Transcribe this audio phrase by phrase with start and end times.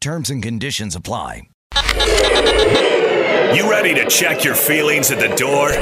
[0.00, 1.42] Terms and conditions apply.
[3.54, 5.72] You ready to check your feelings at the door?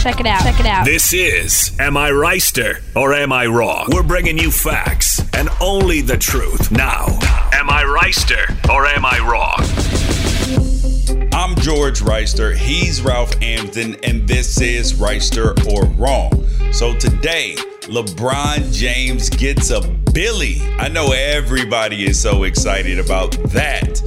[0.00, 0.40] Check it out.
[0.40, 0.86] Check it out.
[0.86, 3.88] This is Am I Reister or Am I Wrong?
[3.92, 6.70] We're bringing you facts and only the truth.
[6.70, 7.04] Now,
[7.52, 10.07] Am I Reister or Am I Wrong?
[10.48, 12.56] I'm George Reister.
[12.56, 16.32] He's Ralph Amden, and this is Reister or Wrong.
[16.72, 19.82] So today, LeBron James gets a
[20.12, 20.62] Billy.
[20.78, 24.00] I know everybody is so excited about that.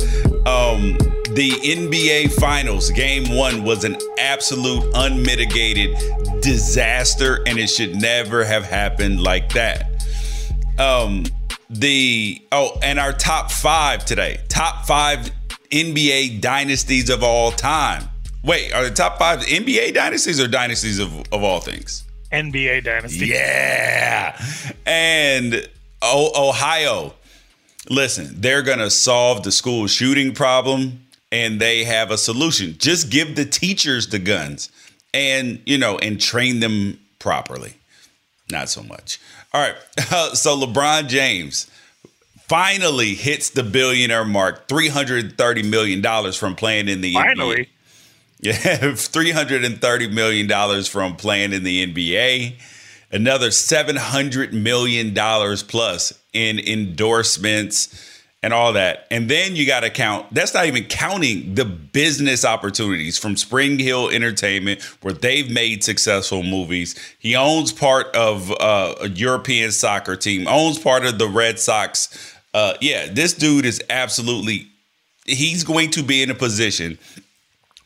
[0.48, 0.98] Um,
[1.36, 5.96] the NBA Finals, game one, was an absolute unmitigated
[6.42, 10.08] disaster, and it should never have happened like that.
[10.80, 11.26] Um,
[11.70, 15.32] the oh, and our top five today, top five
[15.72, 18.04] NBA dynasties of all time.
[18.44, 22.04] Wait, are the top five NBA dynasties or dynasties of, of all things?
[22.32, 23.28] NBA dynasty.
[23.28, 24.40] Yeah.
[24.86, 25.68] And
[26.02, 27.14] oh, Ohio,
[27.90, 32.76] listen, they're going to solve the school shooting problem and they have a solution.
[32.78, 34.70] Just give the teachers the guns
[35.14, 37.76] and, you know, and train them properly.
[38.50, 39.20] Not so much.
[39.54, 39.76] All right.
[40.36, 41.70] so LeBron James
[42.52, 47.56] finally hits the billionaire mark, $330 million from playing in the Finally.
[47.56, 47.68] NBA.
[48.42, 48.52] Yeah,
[48.92, 52.56] $330 million from playing in the NBA.
[53.10, 55.14] Another $700 million
[55.66, 58.10] plus in endorsements
[58.44, 59.08] and all that.
[59.12, 64.12] And then you got to count, that's not even counting the business opportunities from SpringHill
[64.12, 66.96] Entertainment, where they've made successful movies.
[67.18, 72.10] He owns part of uh, a European soccer team, owns part of the Red Sox.
[72.54, 74.68] Uh, yeah, this dude is absolutely,
[75.26, 76.98] he's going to be in a position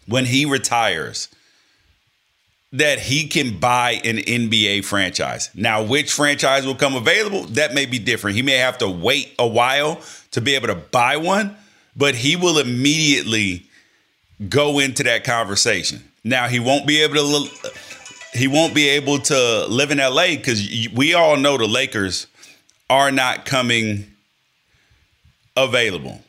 [0.07, 1.29] when he retires
[2.71, 5.49] that he can buy an NBA franchise.
[5.55, 7.43] Now, which franchise will come available?
[7.43, 8.35] That may be different.
[8.35, 10.01] He may have to wait a while
[10.31, 11.55] to be able to buy one,
[11.95, 13.65] but he will immediately
[14.49, 16.03] go into that conversation.
[16.23, 17.71] Now, he won't be able to
[18.33, 22.27] he won't be able to live in LA cuz we all know the Lakers
[22.89, 24.14] are not coming
[25.55, 26.21] available.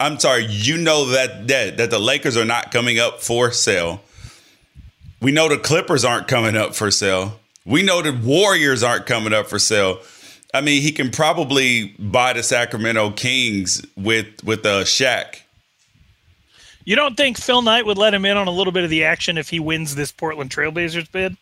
[0.00, 4.00] I'm sorry, you know that that that the Lakers are not coming up for sale.
[5.20, 7.40] We know the Clippers aren't coming up for sale.
[7.64, 10.00] We know the Warriors aren't coming up for sale.
[10.54, 15.40] I mean, he can probably buy the Sacramento Kings with with a uh, Shaq.
[16.84, 19.04] You don't think Phil Knight would let him in on a little bit of the
[19.04, 21.36] action if he wins this Portland Trailblazers bid?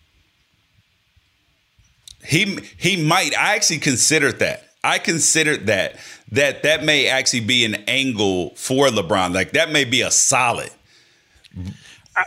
[2.25, 3.37] He he might.
[3.38, 4.66] I actually considered that.
[4.87, 5.97] I considered that
[6.33, 9.35] that that may actually be an angle for LeBron.
[9.35, 10.71] Like that may be a solid.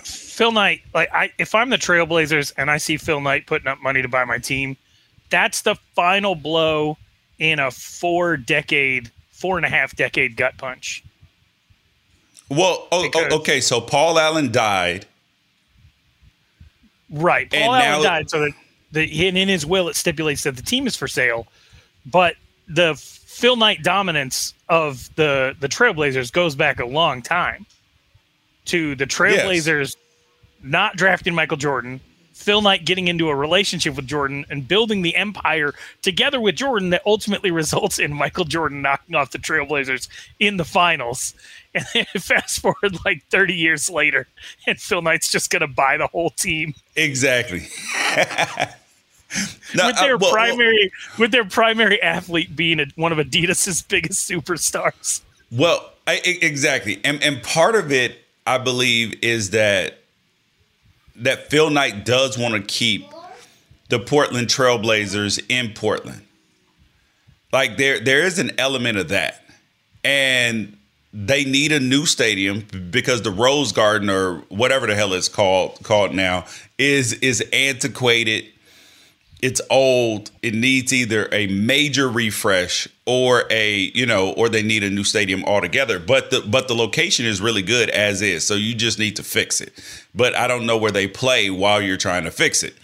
[0.03, 3.81] Phil Knight, like I, if I'm the Trailblazers and I see Phil Knight putting up
[3.81, 4.77] money to buy my team,
[5.29, 6.97] that's the final blow
[7.39, 11.03] in a four decade, four and a half decade gut punch.
[12.49, 15.05] Well, oh, oh, okay, so Paul Allen died.
[17.09, 18.51] Right, Paul Allen died, so that
[18.91, 21.47] the, in his will it stipulates that the team is for sale,
[22.05, 22.35] but
[22.69, 27.65] the Phil Knight dominance of the the Trailblazers goes back a long time
[28.65, 29.95] to the Trailblazers yes.
[30.61, 31.99] not drafting Michael Jordan,
[32.39, 36.91] Phil Knight getting into a relationship with Jordan and building the empire together with Jordan
[36.91, 40.07] that ultimately results in Michael Jordan knocking off the Trailblazers
[40.39, 41.33] in the finals.
[41.71, 44.25] And then fast forward like 30 years later,
[44.65, 46.73] and Phil Knight's just going to buy the whole team.
[46.95, 47.67] Exactly.
[49.75, 53.81] with their uh, well, primary well, with their primary athlete being a, one of Adidas's
[53.81, 55.21] biggest superstars.
[55.51, 59.99] Well, I, exactly, and and part of it, I believe, is that
[61.17, 63.05] that Phil Knight does want to keep
[63.89, 66.21] the Portland Trailblazers in Portland.
[67.51, 69.43] Like there, there is an element of that,
[70.03, 70.77] and
[71.11, 75.79] they need a new stadium because the Rose Garden or whatever the hell it's called
[75.83, 76.45] called now
[76.77, 78.45] is is antiquated.
[79.41, 80.31] It's old.
[80.41, 85.03] It needs either a major refresh or a you know or they need a new
[85.03, 85.97] stadium altogether.
[85.99, 88.45] But the but the location is really good as is.
[88.45, 89.73] So you just need to fix it.
[90.13, 92.75] But I don't know where they play while you're trying to fix it.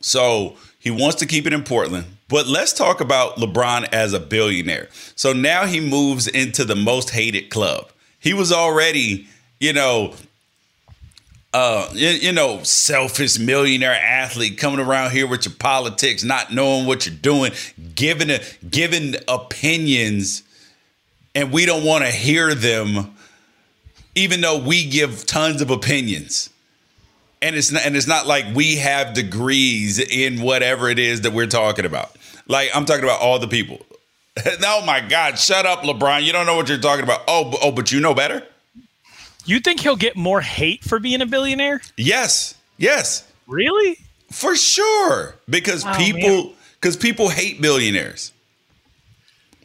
[0.00, 2.06] So he wants to keep it in Portland.
[2.28, 4.88] But let's talk about LeBron as a billionaire.
[5.14, 7.90] So now he moves into the most hated club.
[8.18, 9.26] He was already,
[9.60, 10.14] you know,
[11.52, 16.86] uh, you, you, know, selfish millionaire athlete coming around here with your politics, not knowing
[16.86, 17.52] what you're doing,
[17.94, 20.42] giving a, giving opinions,
[21.34, 23.14] and we don't want to hear them,
[24.14, 26.50] even though we give tons of opinions
[27.42, 31.32] and it's not, and it's not like we have degrees in whatever it is that
[31.32, 32.16] we're talking about.
[32.46, 33.84] Like I'm talking about all the people.
[34.64, 35.38] oh my God!
[35.38, 36.22] Shut up, LeBron.
[36.22, 37.22] You don't know what you're talking about.
[37.28, 38.46] Oh, oh, but you know better.
[39.44, 41.80] You think he'll get more hate for being a billionaire?
[41.96, 42.54] Yes.
[42.78, 43.26] Yes.
[43.46, 43.98] Really?
[44.30, 45.34] For sure.
[45.48, 48.32] Because oh, people because people hate billionaires.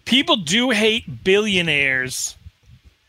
[0.06, 2.36] People do hate billionaires.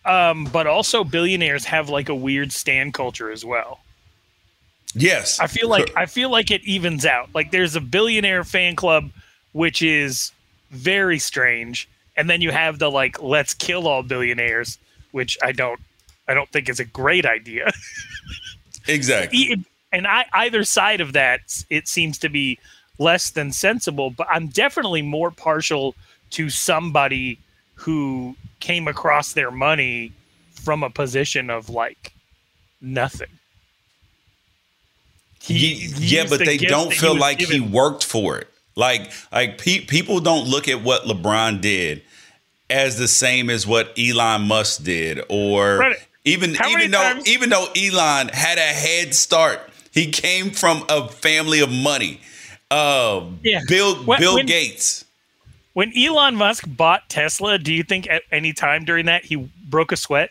[0.04, 3.80] Um, but also billionaires have like a weird stand culture as well.
[4.94, 5.38] Yes.
[5.38, 7.28] I feel like I feel like it evens out.
[7.34, 9.10] Like there's a billionaire fan club
[9.52, 10.32] which is
[10.70, 14.78] very strange, and then you have the like let's kill all billionaires,
[15.12, 15.80] which I don't
[16.28, 17.70] I don't think is a great idea.
[18.88, 19.64] exactly.
[19.92, 22.58] And I either side of that it seems to be
[22.98, 25.94] less than sensible, but I'm definitely more partial
[26.30, 27.38] to somebody
[27.74, 30.12] who came across their money
[30.52, 32.12] from a position of like
[32.80, 33.28] nothing.
[35.40, 37.62] He yeah, but they don't feel like given.
[37.62, 38.48] he worked for it.
[38.76, 42.02] Like like pe- people don't look at what LeBron did
[42.68, 45.96] as the same as what Elon Musk did, or right.
[46.24, 47.26] Even How even though times?
[47.26, 49.60] even though Elon had a head start,
[49.92, 52.20] he came from a family of money.
[52.70, 53.60] Uh, yeah.
[53.66, 55.04] Bill when, Bill when, Gates.
[55.72, 59.92] When Elon Musk bought Tesla, do you think at any time during that he broke
[59.92, 60.30] a sweat?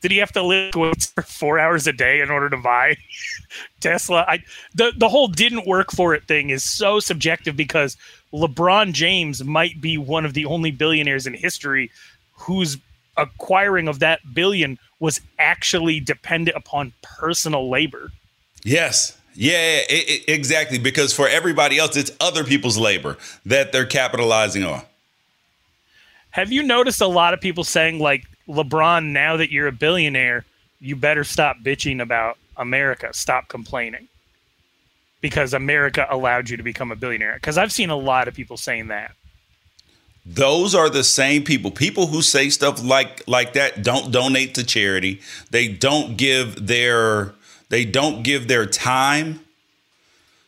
[0.00, 2.96] Did he have to lift weights for four hours a day in order to buy
[3.80, 4.24] Tesla?
[4.28, 4.42] I
[4.74, 7.96] the the whole didn't work for it thing is so subjective because
[8.32, 11.90] LeBron James might be one of the only billionaires in history
[12.32, 12.76] whose
[13.16, 18.10] acquiring of that billion was actually dependent upon personal labor.
[18.64, 19.16] Yes.
[19.34, 20.78] Yeah, it, it, exactly.
[20.78, 24.82] Because for everybody else, it's other people's labor that they're capitalizing on.
[26.30, 30.44] Have you noticed a lot of people saying like LeBron, now that you're a billionaire,
[30.80, 33.10] you better stop bitching about America.
[33.12, 34.08] Stop complaining
[35.20, 37.34] because America allowed you to become a billionaire.
[37.34, 39.12] Because I've seen a lot of people saying that.
[40.30, 41.70] Those are the same people.
[41.70, 45.20] People who say stuff like like that don't donate to charity.
[45.50, 47.32] They don't give their
[47.70, 49.40] they don't give their time.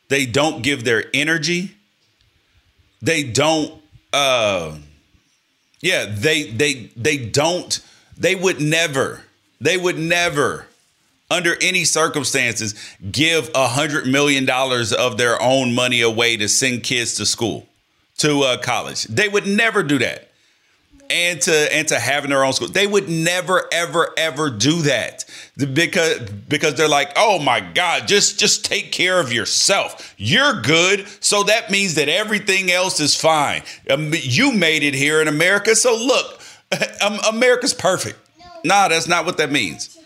[0.09, 1.75] They don't give their energy.
[3.01, 3.81] They don't
[4.13, 4.77] uh
[5.81, 7.81] yeah, they they they don't
[8.19, 9.23] they would never,
[9.63, 10.67] they would never
[11.31, 12.75] under any circumstances,
[13.11, 17.67] give a hundred million dollars of their own money away to send kids to school,
[18.21, 19.05] to uh, college.
[19.05, 20.29] They would never do that.
[21.09, 25.25] And to and to having their own school, they would never, ever, ever do that
[25.57, 30.15] because because they're like, oh my God, just just take care of yourself.
[30.19, 33.63] You're good, so that means that everything else is fine.
[33.91, 36.41] Um, you made it here in America, so look,
[37.03, 38.17] um, America's perfect.
[38.63, 39.99] Nah, that's not what that means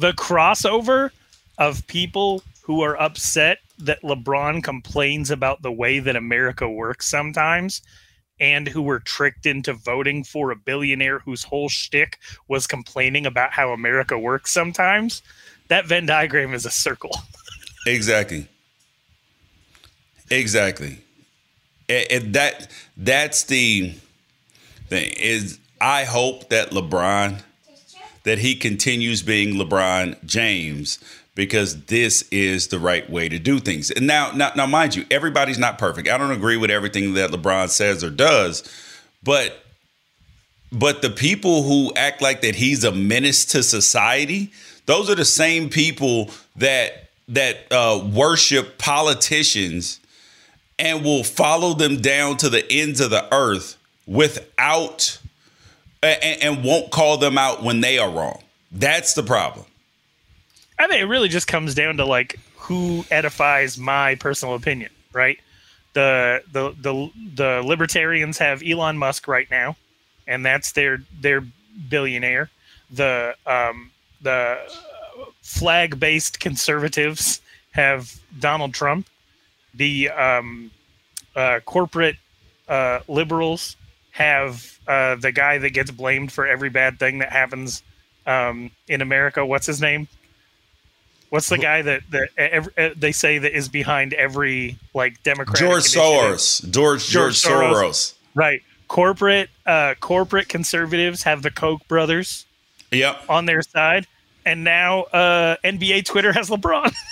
[0.00, 1.10] the crossover
[1.58, 7.82] of people who are upset that LeBron complains about the way that America works sometimes
[8.40, 12.18] and who were tricked into voting for a billionaire whose whole shtick
[12.48, 15.22] was complaining about how America works sometimes.
[15.68, 17.14] That Venn diagram is a circle.
[17.86, 18.48] exactly.
[20.30, 20.98] Exactly.
[21.88, 23.94] And that that's the
[24.88, 27.42] thing is I hope that LeBron
[28.22, 30.98] that he continues being LeBron James
[31.40, 33.90] because this is the right way to do things.
[33.90, 36.06] And now, now, now, mind you, everybody's not perfect.
[36.06, 38.62] I don't agree with everything that LeBron says or does,
[39.22, 39.64] but
[40.70, 44.52] but the people who act like that he's a menace to society,
[44.84, 49.98] those are the same people that that uh, worship politicians
[50.78, 55.18] and will follow them down to the ends of the earth without
[56.02, 58.42] and, and won't call them out when they are wrong.
[58.70, 59.64] That's the problem.
[60.80, 65.38] I think it really just comes down to like who edifies my personal opinion, right?
[65.92, 69.76] The the the the libertarians have Elon Musk right now,
[70.26, 71.44] and that's their their
[71.88, 72.48] billionaire.
[72.90, 73.90] The um
[74.22, 74.58] the
[75.42, 79.06] flag based conservatives have Donald Trump.
[79.74, 80.70] The um
[81.36, 82.16] uh, corporate
[82.68, 83.76] uh, liberals
[84.12, 87.82] have uh, the guy that gets blamed for every bad thing that happens
[88.26, 89.44] um, in America.
[89.44, 90.08] What's his name?
[91.30, 95.56] What's the guy that that every, uh, they say that is behind every like Democrat?
[95.56, 96.68] George Soros.
[96.70, 97.72] George George, Soros.
[97.72, 98.14] Soros.
[98.34, 98.62] Right.
[98.88, 102.46] Corporate uh, corporate conservatives have the Koch brothers.
[102.90, 103.22] Yep.
[103.28, 104.08] On their side,
[104.44, 106.92] and now uh, NBA Twitter has LeBron.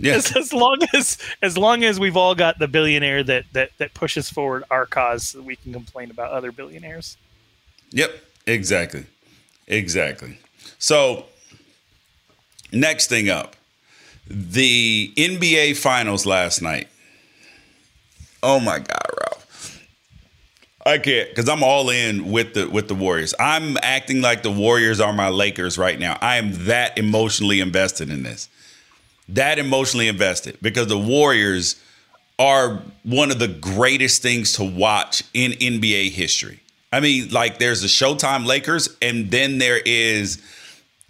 [0.00, 0.30] Yes.
[0.30, 3.92] As, as, long as as long as we've all got the billionaire that that that
[3.94, 7.18] pushes forward our cause, so we can complain about other billionaires.
[7.90, 9.04] Yep, exactly,
[9.66, 10.38] exactly.
[10.78, 11.26] So
[12.72, 13.56] next thing up,
[14.26, 16.88] the NBA Finals last night.
[18.42, 19.84] Oh my God, Ralph.
[20.86, 23.34] I can't because I'm all in with the with the Warriors.
[23.38, 26.18] I'm acting like the Warriors are my Lakers right now.
[26.20, 28.48] I am that emotionally invested in this
[29.28, 31.76] that emotionally invested because the Warriors
[32.38, 36.60] are one of the greatest things to watch in NBA history.
[36.92, 40.42] I mean, like there's the Showtime Lakers, and then there is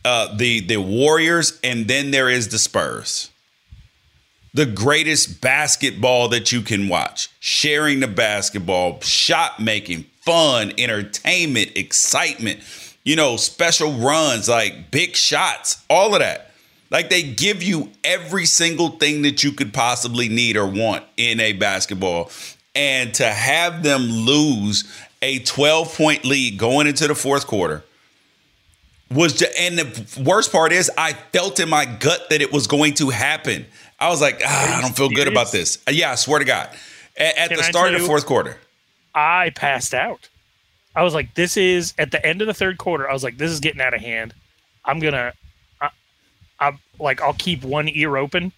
[0.05, 3.31] uh, the the Warriors, and then there is the Spurs.
[4.55, 12.61] The greatest basketball that you can watch, sharing the basketball, shot making, fun, entertainment, excitement,
[13.05, 16.51] you know, special runs, like big shots, all of that.
[16.91, 21.39] Like they give you every single thing that you could possibly need or want in
[21.41, 22.31] a basketball.
[22.75, 24.85] And to have them lose
[25.21, 27.85] a 12 point lead going into the fourth quarter
[29.11, 32.67] was just, and the worst part is I felt in my gut that it was
[32.67, 33.67] going to happen.
[33.99, 35.79] I was like, ah, I don't feel good about this.
[35.91, 36.69] Yeah, I swear to God.
[37.17, 38.59] At, at the start of the fourth quarter,
[39.15, 40.29] I passed out.
[40.95, 43.09] I was like, this is at the end of the third quarter.
[43.09, 44.35] I was like, this is getting out of hand.
[44.85, 45.33] I'm gonna
[46.61, 48.53] I'm like I'll keep one ear open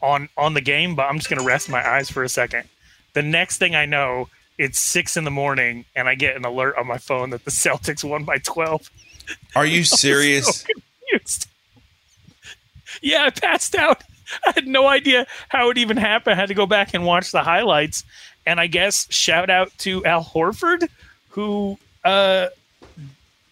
[0.00, 2.68] on on the game, but I'm just gonna rest my eyes for a second.
[3.12, 6.76] The next thing I know, it's six in the morning, and I get an alert
[6.76, 8.90] on my phone that the Celtics won by twelve.
[9.54, 10.64] Are you serious?
[11.24, 11.46] So
[13.02, 14.02] yeah, I passed out.
[14.46, 16.34] I had no idea how it even happened.
[16.34, 18.04] I had to go back and watch the highlights.
[18.46, 20.88] And I guess shout out to Al Horford,
[21.30, 22.48] who uh,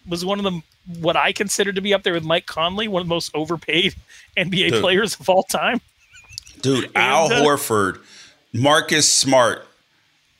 [0.07, 0.61] was one of the
[0.99, 3.95] what I consider to be up there with Mike Conley, one of the most overpaid
[4.37, 4.81] NBA Dude.
[4.81, 5.81] players of all time.
[6.61, 7.99] Dude, and, Al uh, Horford,
[8.53, 9.67] Marcus Smart,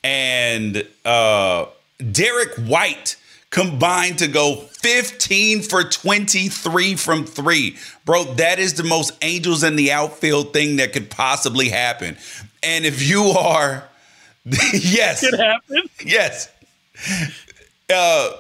[0.04, 1.66] and uh,
[2.12, 3.16] Derrick White
[3.50, 7.78] combined to go 15 for 23 from three.
[8.06, 12.18] Bro, that is the most angels in the outfield thing that could possibly happen.
[12.64, 13.90] And if you are,
[14.46, 15.90] yes, it happen.
[16.06, 16.50] Yes.
[17.92, 18.32] Uh,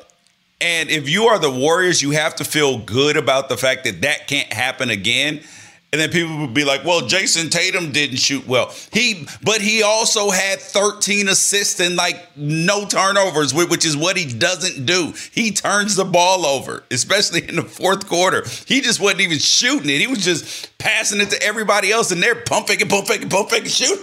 [0.61, 4.01] and if you are the Warriors, you have to feel good about the fact that
[4.01, 5.41] that can't happen again.
[5.91, 8.71] And then people would be like, "Well, Jayson Tatum didn't shoot well.
[8.93, 14.31] He, but he also had 13 assists and like no turnovers, which is what he
[14.31, 15.13] doesn't do.
[15.31, 18.43] He turns the ball over, especially in the fourth quarter.
[18.67, 19.99] He just wasn't even shooting it.
[19.99, 23.49] He was just passing it to everybody else, and they're pump faking, pump faking, pump
[23.49, 23.99] faking, shoot.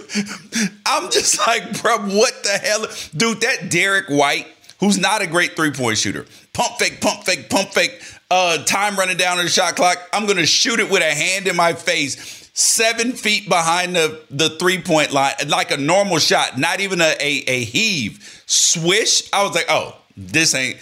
[0.85, 3.39] I'm just like, bro, what the hell, dude?
[3.39, 4.47] That Derrick White,
[4.81, 8.95] who's not a great three point shooter, pump fake, pump fake, pump fake uh, time
[8.97, 9.97] running down on the shot clock.
[10.13, 14.21] I'm going to shoot it with a hand in my face, seven feet behind the,
[14.29, 18.43] the three point line, like a normal shot, not even a, a, a heave.
[18.45, 19.31] Swish.
[19.31, 20.77] I was like, oh, this ain't.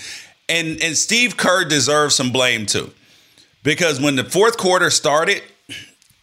[0.48, 2.92] And, and Steve Kerr deserves some blame too.
[3.64, 5.42] Because when the fourth quarter started,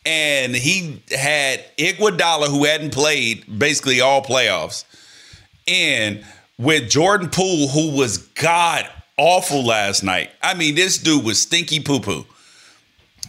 [0.05, 4.85] and he had Iguodala, who hadn't played basically all playoffs,
[5.67, 6.25] and
[6.59, 8.89] with Jordan Poole, who was god
[9.23, 10.33] awful last night.
[10.43, 12.27] I mean, this dude was stinky poo poo.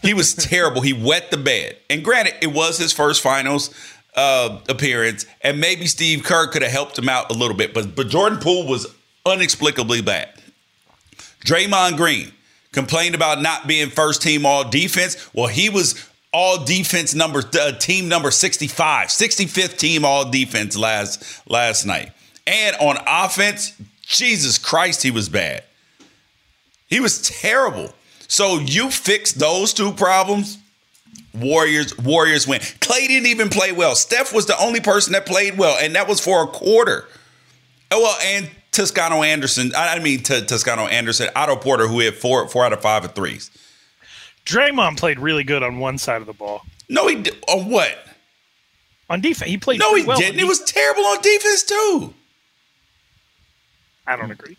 [0.01, 0.81] He was terrible.
[0.81, 1.77] He wet the bed.
[1.88, 3.69] And granted, it was his first finals
[4.15, 7.95] uh, appearance, and maybe Steve Kerr could have helped him out a little bit, but
[7.95, 8.88] but Jordan Poole was
[9.25, 10.29] inexplicably bad.
[11.45, 12.31] Draymond Green
[12.71, 15.29] complained about not being first team all defense.
[15.33, 21.47] Well, he was all defense number uh, team number 65, 65th team all defense last
[21.47, 22.12] last night.
[22.47, 25.63] And on offense, Jesus Christ, he was bad.
[26.93, 27.91] He was terrible.
[28.27, 30.59] So you fix those two problems,
[31.33, 32.59] Warriors Warriors win.
[32.59, 33.95] Klay didn't even play well.
[33.95, 37.05] Steph was the only person that played well, and that was for a quarter.
[37.89, 39.71] Oh, well, and Toscano Anderson.
[39.75, 43.15] I mean, T- Toscano Anderson, Otto Porter, who had four four out of five of
[43.15, 43.50] threes.
[44.45, 46.62] Draymond played really good on one side of the ball.
[46.89, 47.43] No, he did.
[47.47, 47.97] On what?
[49.09, 49.79] On defense, he played.
[49.79, 50.38] No, he well didn't.
[50.38, 52.13] He was terrible on defense too.
[54.05, 54.57] I don't agree.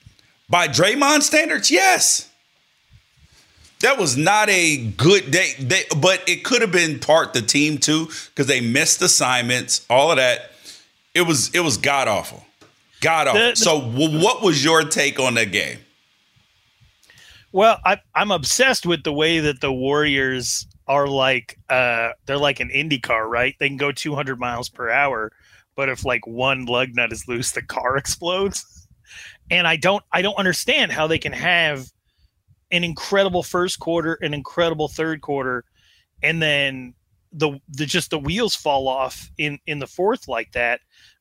[0.54, 2.30] By Draymond standards, yes.
[3.80, 7.76] That was not a good day, they, but it could have been part the team
[7.78, 10.52] too because they missed assignments, all of that.
[11.12, 12.46] It was it was god awful,
[13.00, 13.40] god awful.
[13.40, 15.78] The- the- so, w- what was your take on that game?
[17.50, 22.61] Well, I, I'm obsessed with the way that the Warriors are like uh, they're like
[22.61, 23.56] an Indy car, right?
[23.58, 25.32] They can go 200 miles per hour,
[25.75, 28.74] but if like one lug nut is loose, the car explodes.
[29.50, 31.86] And I don't I don't understand how they can have
[32.71, 35.64] an incredible first quarter, an incredible third quarter,
[36.23, 36.95] and then
[37.32, 40.80] the the just the wheels fall off in in the fourth like that.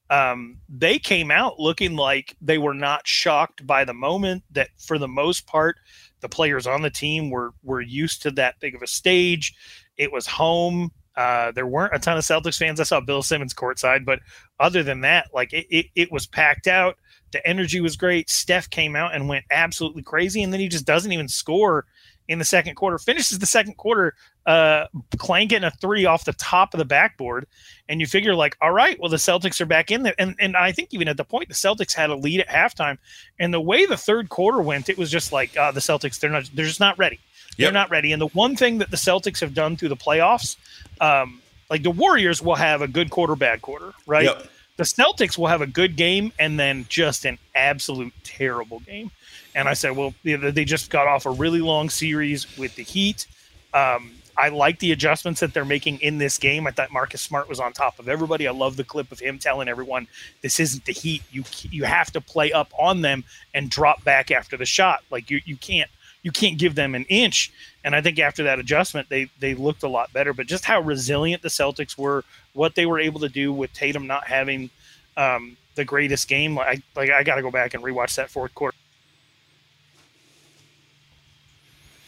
[0.09, 4.43] Um, they came out looking like they were not shocked by the moment.
[4.51, 5.77] That for the most part,
[6.21, 9.53] the players on the team were were used to that big of a stage.
[9.97, 10.91] It was home.
[11.15, 12.79] Uh, there weren't a ton of Celtics fans.
[12.79, 14.19] I saw Bill Simmons courtside, but
[14.59, 16.97] other than that, like it, it, it was packed out.
[17.31, 18.29] The energy was great.
[18.29, 21.85] Steph came out and went absolutely crazy, and then he just doesn't even score
[22.27, 22.97] in the second quarter.
[22.97, 24.85] Finishes the second quarter, uh,
[25.17, 27.45] clanking a three off the top of the backboard,
[27.89, 30.55] and you figure like, all right, well the Celtics are back in there, and and
[30.55, 32.97] I think even at the point the Celtics had a lead at halftime,
[33.39, 36.29] and the way the third quarter went, it was just like uh, the Celtics they're
[36.29, 37.19] not they're just not ready.
[37.57, 37.73] They're Yep.
[37.73, 38.11] not ready.
[38.11, 40.55] And the one thing that the Celtics have done through the playoffs,
[41.01, 44.25] um, like the Warriors will have a good quarter, bad quarter, right?
[44.25, 44.49] Yep.
[44.77, 49.11] The Celtics will have a good game and then just an absolute terrible game.
[49.55, 53.27] And I said, well, they just got off a really long series with the Heat.
[53.73, 56.65] Um, I like the adjustments that they're making in this game.
[56.65, 58.47] I thought Marcus Smart was on top of everybody.
[58.47, 60.07] I love the clip of him telling everyone,
[60.41, 61.21] "This isn't the Heat.
[61.31, 65.03] You you have to play up on them and drop back after the shot.
[65.11, 65.89] Like you you can't
[66.23, 67.51] you can't give them an inch."
[67.83, 70.33] And I think after that adjustment, they they looked a lot better.
[70.33, 74.07] But just how resilient the Celtics were, what they were able to do with Tatum
[74.07, 74.69] not having
[75.17, 76.55] um, the greatest game.
[76.55, 78.75] Like like I got to go back and rewatch that fourth quarter.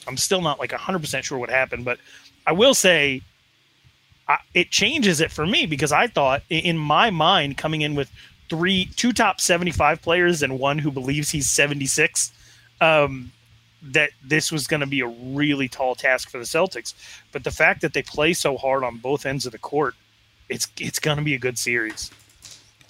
[0.08, 1.99] I'm still not like 100% sure what happened, but
[2.45, 3.21] I will say
[4.28, 8.12] I, it changes it for me because I thought in my mind coming in with
[8.49, 12.32] three two top 75 players and one who believes he's 76
[12.82, 13.32] um,
[13.91, 16.93] that this was going to be a really tall task for the Celtics
[17.31, 19.95] but the fact that they play so hard on both ends of the court
[20.49, 22.11] it's it's going to be a good series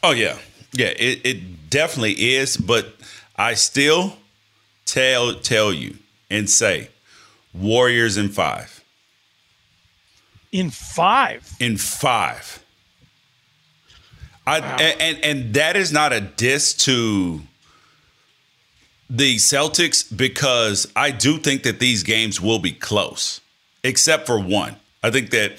[0.06, 0.38] Oh yeah,
[0.72, 0.94] yeah.
[1.00, 2.94] It, it definitely is, but
[3.36, 4.18] I still
[4.86, 5.98] tell tell you
[6.30, 6.90] and say
[7.56, 8.84] Warriors in five.
[10.52, 12.64] in 5 in five.
[14.46, 17.42] I and, and and that is not a diss to
[19.10, 23.42] the Celtics because I do think that these games will be close,
[23.84, 24.76] except for one.
[25.04, 25.54] I think that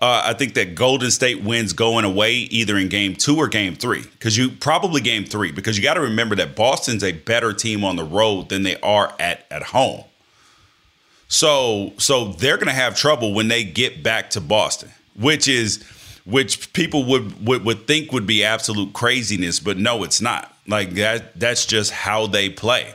[0.00, 3.74] uh, I think that Golden State wins going away either in game two or game
[3.74, 7.52] three because you probably game three because you got to remember that Boston's a better
[7.52, 10.04] team on the road than they are at at home.
[11.28, 15.82] So so they're to have trouble when they get back to Boston, which is
[16.24, 20.51] which people would, would would think would be absolute craziness, but no, it's not.
[20.66, 22.94] Like that that's just how they play.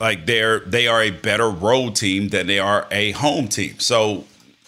[0.00, 3.78] Like they're they are a better road team than they are a home team.
[3.78, 4.24] So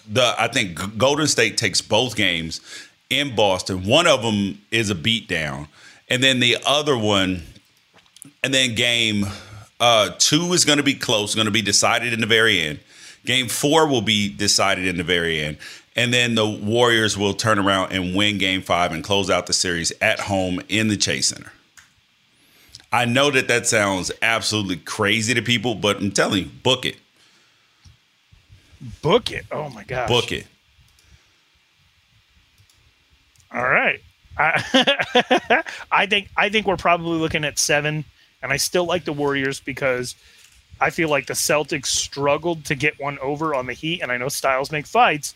[0.09, 2.61] the I think Golden State takes both games
[3.09, 3.85] in Boston.
[3.85, 5.67] One of them is a beatdown,
[6.09, 7.43] and then the other one,
[8.43, 9.25] and then game
[9.79, 12.79] uh, two is going to be close, going to be decided in the very end.
[13.25, 15.57] Game four will be decided in the very end.
[15.95, 19.53] And then the Warriors will turn around and win game five and close out the
[19.53, 21.51] series at home in the Chase Center.
[22.95, 26.95] I know that that sounds absolutely crazy to people, but I'm telling you, book it.
[29.01, 29.45] Book it.
[29.51, 30.07] Oh my gosh.
[30.07, 30.47] Book it.
[33.53, 34.01] All right.
[34.37, 38.05] I, I think I think we're probably looking at seven,
[38.41, 40.15] and I still like the Warriors because
[40.79, 44.15] I feel like the Celtics struggled to get one over on the Heat, and I
[44.15, 45.35] know styles make fights,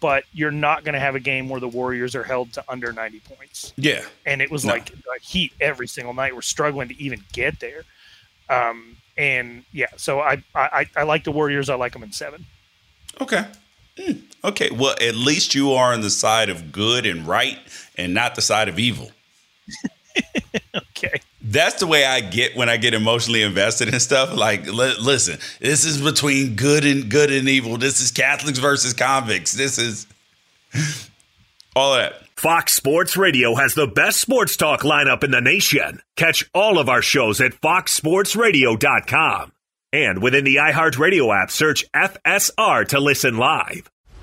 [0.00, 2.92] but you're not going to have a game where the Warriors are held to under
[2.92, 3.72] 90 points.
[3.76, 4.04] Yeah.
[4.26, 4.72] And it was no.
[4.74, 6.34] like Heat every single night.
[6.34, 7.82] We're struggling to even get there.
[8.48, 11.68] Um, and yeah, so I, I, I like the Warriors.
[11.68, 12.46] I like them in seven.
[13.20, 13.44] Okay.
[13.96, 14.70] Mm, okay.
[14.70, 17.58] Well, at least you are on the side of good and right
[17.96, 19.10] and not the side of evil.
[20.76, 21.20] okay.
[21.40, 24.34] That's the way I get when I get emotionally invested in stuff.
[24.34, 27.76] Like, li- listen, this is between good and good and evil.
[27.76, 29.52] This is Catholics versus convicts.
[29.52, 30.06] This is
[31.76, 32.14] all that.
[32.36, 36.00] Fox Sports Radio has the best sports talk lineup in the nation.
[36.16, 39.52] Catch all of our shows at foxsportsradio.com.
[39.92, 43.90] And within the iHeartRadio app, search FSR to listen live.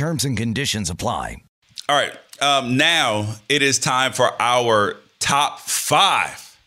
[0.00, 1.42] Terms and conditions apply.
[1.86, 2.16] All right.
[2.40, 6.58] Um, now it is time for our top five.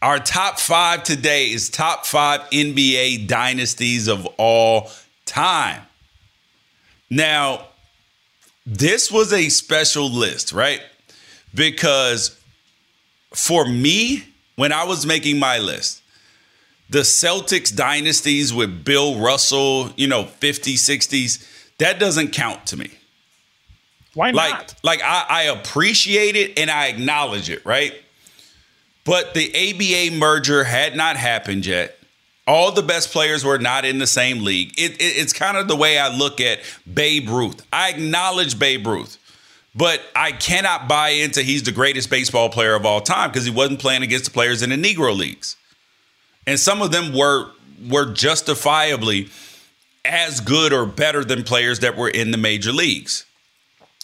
[0.00, 4.90] Our top five today is top five NBA dynasties of all
[5.26, 5.82] time.
[7.10, 7.66] Now,
[8.64, 10.80] this was a special list, right?
[11.54, 12.40] Because
[13.34, 14.24] for me,
[14.56, 16.00] when I was making my list,
[16.88, 21.46] the Celtics dynasties with Bill Russell, you know, 50s, 60s,
[21.82, 22.90] that doesn't count to me.
[24.14, 24.74] Why not?
[24.84, 27.92] Like, like I, I appreciate it and I acknowledge it, right?
[29.04, 31.98] But the ABA merger had not happened yet.
[32.46, 34.78] All the best players were not in the same league.
[34.78, 36.60] It, it, it's kind of the way I look at
[36.92, 37.66] Babe Ruth.
[37.72, 39.18] I acknowledge Babe Ruth,
[39.74, 43.50] but I cannot buy into he's the greatest baseball player of all time because he
[43.50, 45.56] wasn't playing against the players in the Negro leagues,
[46.46, 47.50] and some of them were
[47.88, 49.30] were justifiably
[50.04, 53.24] as good or better than players that were in the major leagues.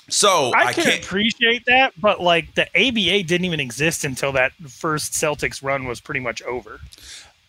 [0.08, 1.04] So I, I can can't.
[1.04, 6.00] appreciate that, but like the ABA didn't even exist until that first Celtics run was
[6.00, 6.80] pretty much over.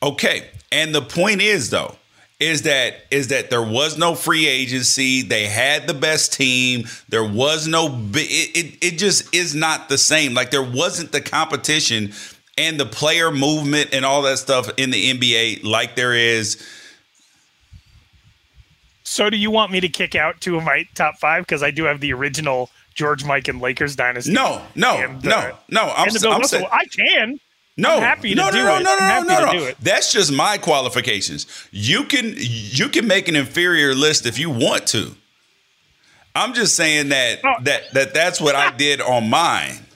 [0.04, 0.48] Okay.
[0.72, 1.96] And the point is though,
[2.40, 5.22] is that is that there was no free agency.
[5.22, 6.88] They had the best team.
[7.10, 10.34] There was no it, it it just is not the same.
[10.34, 12.14] Like there wasn't the competition
[12.58, 16.66] and the player movement and all that stuff in the NBA like there is.
[19.10, 21.72] So do you want me to kick out two of my top five because I
[21.72, 24.32] do have the original George Mikan Lakers dynasty?
[24.32, 25.92] No, no, and, no, no.
[25.98, 27.40] I'm, the I'm saying I can.
[27.76, 28.84] no, I'm happy to no, do no, it.
[28.84, 29.72] no, no, no, no, no.
[29.82, 31.48] That's just my qualifications.
[31.72, 35.16] You can you can make an inferior list if you want to.
[36.36, 37.56] I'm just saying that Oh.
[37.64, 39.88] that that that's what I did on mine.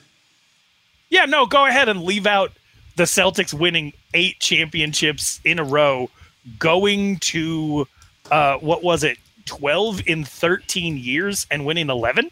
[1.11, 2.51] Yeah, no, go ahead and leave out
[2.95, 6.09] the Celtics winning eight championships in a row,
[6.57, 7.87] going to
[8.33, 12.31] uh, what was it, twelve in thirteen years, and winning eleven.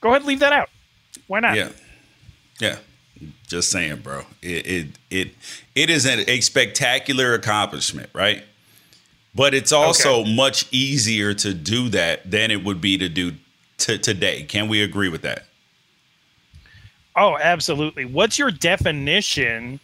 [0.00, 0.70] Go ahead, and leave that out.
[1.26, 1.56] Why not?
[1.56, 1.70] Yeah,
[2.60, 2.76] yeah.
[3.48, 4.22] Just saying, bro.
[4.40, 5.34] It it it,
[5.74, 8.44] it is an, a spectacular accomplishment, right?
[9.34, 13.32] But it's also much easier to do that than it would be to do
[13.78, 14.42] t- today.
[14.44, 15.46] Can we agree with that?
[17.16, 18.04] Oh, absolutely.
[18.04, 19.80] What's your definition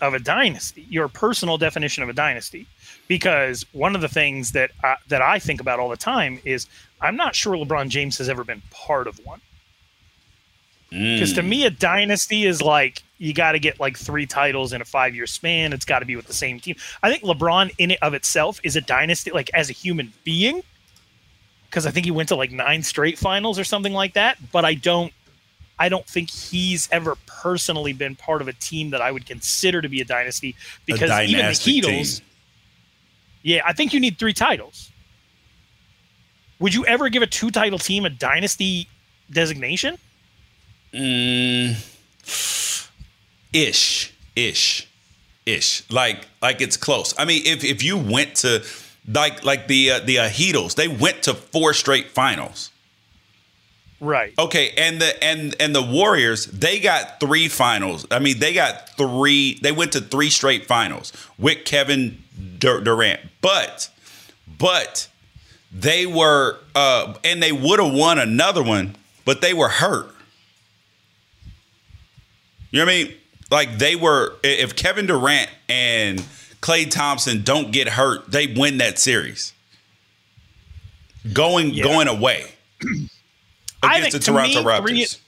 [0.00, 0.86] of a dynasty?
[0.88, 2.66] Your personal definition of a dynasty?
[3.08, 6.66] Because one of the things that I, that I think about all the time is
[7.00, 9.40] I'm not sure LeBron James has ever been part of one.
[10.92, 11.48] Because to hmm.
[11.48, 15.14] me, a dynasty is like you got to get like three titles in a five
[15.14, 15.72] year span.
[15.72, 16.76] It's got to be with the same team.
[17.02, 20.62] I think LeBron, in it of itself, is a dynasty, like as a human being.
[21.64, 24.36] Because I think he went to like nine straight finals or something like that.
[24.52, 25.12] But I don't,
[25.78, 29.80] I don't think he's ever personally been part of a team that I would consider
[29.80, 30.54] to be a dynasty.
[30.84, 32.26] Because a even the Heatles, team.
[33.42, 34.90] Yeah, I think you need three titles.
[36.58, 38.88] Would you ever give a two title team a dynasty
[39.30, 39.98] designation?
[40.92, 41.74] Mm,
[43.52, 44.88] ish, ish,
[45.44, 45.90] ish.
[45.90, 47.14] Like like it's close.
[47.18, 48.64] I mean, if if you went to
[49.08, 52.70] like like the uh, the uh, Heatles, they went to four straight finals.
[54.02, 54.34] Right.
[54.38, 58.06] Okay, and the and and the Warriors, they got three finals.
[58.10, 59.58] I mean, they got three.
[59.62, 62.22] They went to three straight finals with Kevin
[62.62, 63.20] Dur- Durant.
[63.40, 63.90] But
[64.58, 65.08] but
[65.72, 68.94] they were uh and they would have won another one,
[69.24, 70.14] but they were hurt.
[72.70, 73.14] You know what I mean?
[73.50, 76.20] Like they were if Kevin Durant and
[76.60, 79.52] Klay Thompson don't get hurt, they win that series.
[81.32, 81.82] Going Yeah.
[81.82, 82.46] going away
[83.82, 84.86] I against think the to Toronto me, Raptors.
[85.14, 85.18] three-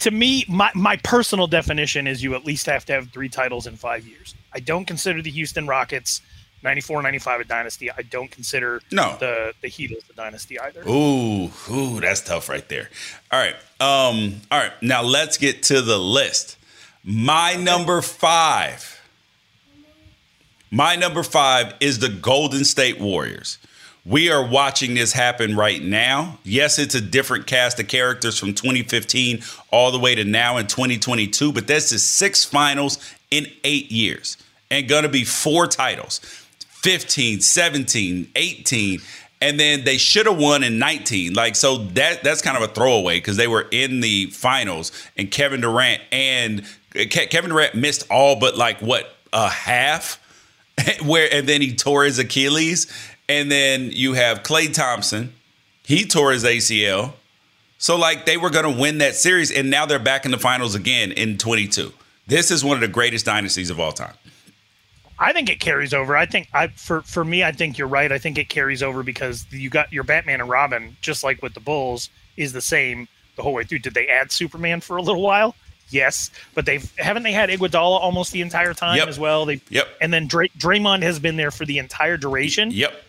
[0.00, 3.66] to me, my, my personal definition is you at least have to have three titles
[3.66, 4.34] in five years.
[4.52, 6.20] I don't consider the Houston Rockets
[6.62, 7.90] 94 95 a dynasty.
[7.90, 9.16] I don't consider No.
[9.20, 10.82] the, the Heat as a dynasty either.
[10.88, 12.90] Ooh, ooh, that's tough right there.
[13.30, 13.54] All right.
[13.80, 14.72] Um, all right.
[14.82, 16.56] Now let's get to the list.
[17.04, 19.00] My number five.
[20.70, 23.58] My number five is the Golden State Warriors.
[24.04, 26.38] We are watching this happen right now.
[26.44, 30.66] Yes, it's a different cast of characters from 2015 all the way to now in
[30.66, 32.98] 2022, but that's the six finals
[33.30, 34.36] in eight years
[34.70, 36.20] and gonna be four titles
[36.82, 39.00] 15, 17, 18.
[39.40, 41.34] And then they should have won in 19.
[41.34, 45.30] Like, so that that's kind of a throwaway because they were in the finals and
[45.30, 50.20] Kevin Durant and eh, Ke- Kevin Durant missed all but like what, a half?
[51.04, 52.86] where and then he tore his Achilles,
[53.28, 55.32] and then you have Klay Thompson,
[55.82, 57.12] he tore his ACL.
[57.78, 60.38] So like they were going to win that series, and now they're back in the
[60.38, 61.92] finals again in 22.
[62.26, 64.14] This is one of the greatest dynasties of all time.
[65.18, 66.16] I think it carries over.
[66.16, 68.10] I think I for for me, I think you're right.
[68.12, 71.54] I think it carries over because you got your Batman and Robin, just like with
[71.54, 73.78] the Bulls, is the same the whole way through.
[73.80, 75.54] Did they add Superman for a little while?
[75.90, 79.08] Yes, but they've haven't they had Iguodala almost the entire time Yep.
[79.08, 79.44] as well.
[79.46, 79.88] They Yep.
[80.00, 82.70] and then Dray, Draymond has been there for the entire duration.
[82.72, 83.02] Yep.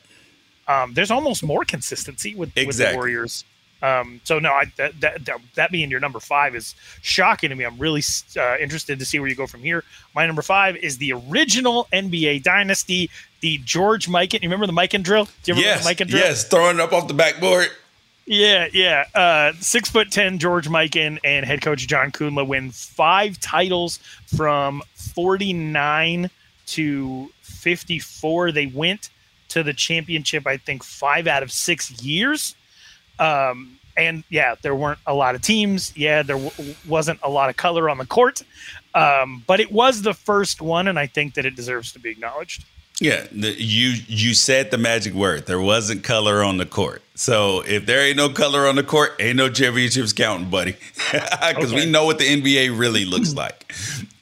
[0.67, 3.45] Um, there's almost more consistency with, with the Warriors.
[3.81, 7.55] Um, so no, I, that, that that that being your number five is shocking to
[7.55, 7.63] me.
[7.63, 8.03] I'm really
[8.35, 9.83] uh, interested to see where you go from here.
[10.15, 13.09] My number five is the original NBA dynasty,
[13.41, 14.41] the George Mikan.
[14.41, 15.25] You remember the Mikan drill?
[15.25, 15.83] Do you remember Yes.
[15.87, 16.23] the Mikan drill?
[16.23, 16.43] Yes.
[16.47, 17.67] Throwing it up off the backboard.
[18.25, 19.05] Yeah, yeah.
[19.15, 23.99] Uh, six foot ten George Mikan and head coach John Kundla win five titles
[24.35, 26.29] from forty nine
[26.67, 28.51] to 54.
[28.51, 29.09] They went
[29.49, 32.55] to the championship, I think, five out of six years.
[33.19, 35.91] Um, and yeah, there weren't a lot of teams.
[35.97, 38.43] Yeah, there w- wasn't a lot of color on the court.
[38.93, 42.09] Um, but it was the first one, and I think that it deserves to be
[42.09, 42.63] acknowledged.
[42.99, 45.45] Yeah, the, you you said the magic word.
[45.45, 47.03] There wasn't color on the court.
[47.13, 50.77] So if there ain't no color on the court, ain't no championships counting, buddy.
[51.11, 51.85] Because okay.
[51.85, 53.71] we know what the NBA really looks like.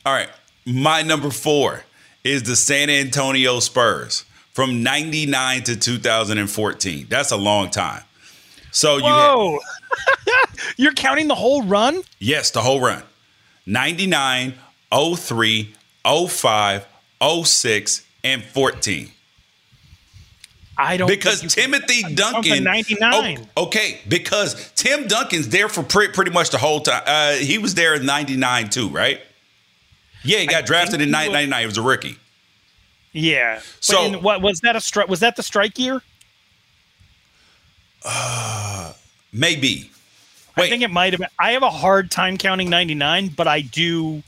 [0.06, 0.30] All right,
[0.66, 1.84] my number four
[2.24, 7.08] is the San Antonio Spurs from '99 to 2014.
[7.10, 8.02] That's a long time.
[8.76, 9.60] So Whoa.
[10.28, 10.34] you
[10.78, 12.02] you're counting the whole run?
[12.20, 13.04] Yes, the whole run.
[13.66, 14.54] 99,
[14.92, 16.88] 03, 05,
[17.46, 19.12] 06, and 14.
[20.78, 23.48] I don't because Timothy Duncan 99.
[23.56, 27.04] Oh, okay, because Tim Duncan's there for pretty, pretty much the whole time.
[27.06, 29.22] Uh, he was there in 99 too, right?
[30.26, 31.60] Yeah, he got I drafted in 1999.
[31.62, 32.18] He was a rookie.
[33.14, 33.62] Yeah.
[33.80, 35.08] So what was that a strike?
[35.08, 36.02] Was that the strike year?
[38.06, 38.94] Uh,
[39.34, 39.90] maybe.
[40.56, 40.66] Wait.
[40.66, 41.30] I think it might have been.
[41.38, 44.24] I have a hard time counting 99, but I do,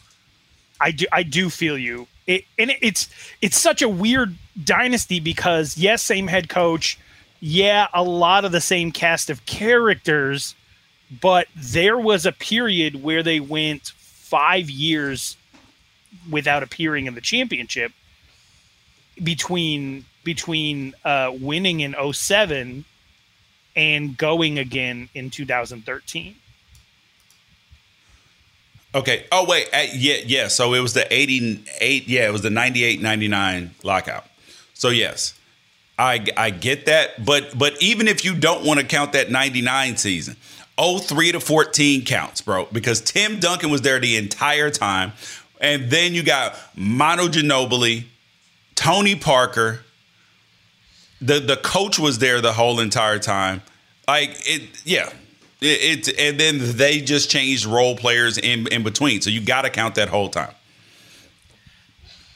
[0.82, 2.08] I do, I do feel you.
[2.26, 3.10] It, and it, it's
[3.42, 7.00] it's such a weird dynasty because yes, same head coach,
[7.40, 10.54] yeah, a lot of the same cast of characters,
[11.22, 15.38] but there was a period where they went five years
[16.30, 17.94] without appearing in the championship
[19.24, 22.84] between between uh, winning in 07
[23.78, 26.36] and going again in 2013.
[28.96, 29.26] Okay.
[29.32, 30.48] Oh wait, uh, yeah, yeah.
[30.48, 34.26] So it was the 88 yeah, it was the 98 99 lockout.
[34.74, 35.36] So yes.
[36.00, 39.98] I I get that, but but even if you don't want to count that 99
[39.98, 40.36] season,
[40.78, 45.14] 03 to 14 counts, bro, because Tim Duncan was there the entire time.
[45.60, 48.06] And then you got Manu Ginobili,
[48.76, 49.84] Tony Parker.
[51.22, 53.62] The the coach was there the whole entire time.
[54.08, 55.12] Like it, yeah.
[55.60, 59.22] It, it and then they just changed role players in in between.
[59.22, 60.54] So you got to count that whole time.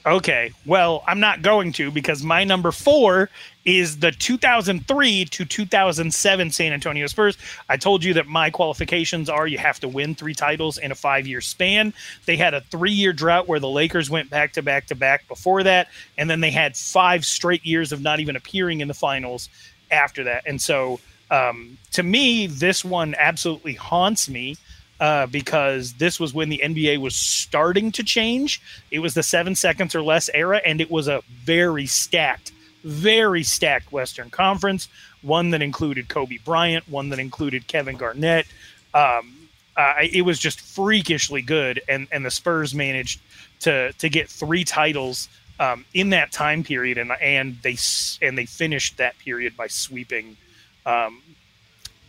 [0.06, 0.52] Okay.
[0.66, 3.30] Well, I'm not going to because my number four
[3.66, 7.38] is the 2003 to 2007 San Antonio Spurs.
[7.70, 10.96] I told you that my qualifications are you have to win three titles in a
[10.96, 11.94] five year span.
[12.26, 15.28] They had a three year drought where the Lakers went back to back to back
[15.28, 15.90] before that.
[16.18, 19.50] And then they had five straight years of not even appearing in the finals
[19.92, 20.44] after that.
[20.46, 21.00] And so
[21.32, 24.58] um, to me, this one absolutely haunts me
[25.00, 28.62] uh, because this was when the NBA was starting to change.
[28.92, 32.52] It was the seven seconds or less era, and it was a very stacked,
[32.84, 34.88] very stacked Western Conference.
[35.22, 38.48] One that included Kobe Bryant, one that included Kevin Garnett.
[38.94, 43.22] Um, uh, it was just freakishly good, and and the Spurs managed
[43.62, 47.78] to to get three titles um, in that time period, and and they
[48.22, 50.36] and they finished that period by sweeping
[50.86, 51.22] um,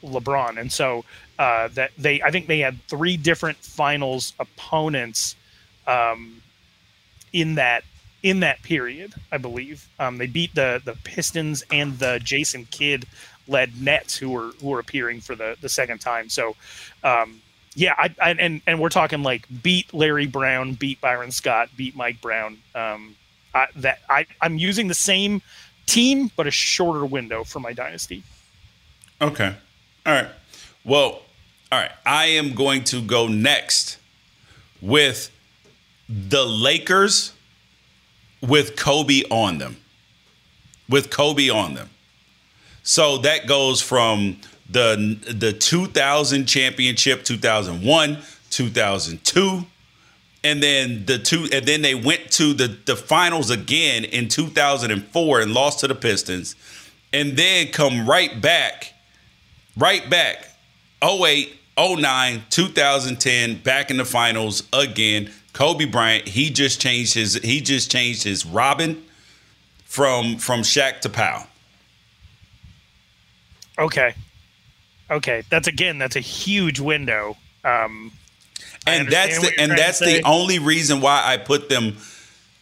[0.03, 1.05] LeBron, and so
[1.39, 5.37] uh, that they I think they had three different finals opponents
[5.87, 6.43] um,
[7.33, 7.85] in that
[8.23, 9.15] in that period.
[9.31, 13.07] I believe um, they beat the the Pistons and the Jason Kidd
[13.49, 16.29] led Nets who were who were appearing for the the second time.
[16.29, 16.57] So.
[17.05, 17.41] Um,
[17.75, 21.97] yeah, I, I, and and we're talking like beat Larry Brown, beat Byron Scott, beat
[21.97, 22.59] Mike Brown.
[22.75, 23.17] Um,
[23.55, 25.41] I, that I I'm using the same
[25.87, 28.23] team but a shorter window for my dynasty.
[29.21, 29.55] Okay,
[30.05, 30.29] all right.
[30.85, 31.23] Well,
[31.71, 33.99] all right, I am going to go next
[34.81, 35.31] with
[36.09, 37.33] the Lakers
[38.43, 39.77] with Kobe on them.
[40.89, 41.89] With Kobe on them.
[42.83, 48.19] So that goes from the the 2000 championship, 2001,
[48.51, 49.65] 2002,
[50.45, 55.41] and then the two and then they went to the the finals again in 2004
[55.41, 56.57] and lost to the Pistons
[57.13, 58.93] and then come right back
[59.77, 60.49] right back
[61.03, 65.31] 08 09, 2010, back in the finals again.
[65.53, 69.05] Kobe Bryant, he just changed his he just changed his Robin
[69.85, 71.47] from from Shaq to Pau.
[73.79, 74.15] Okay.
[75.11, 75.43] Okay.
[75.51, 77.37] That's again, that's a huge window.
[77.65, 78.13] Um
[78.87, 81.99] and that's the and that's the only reason why I put them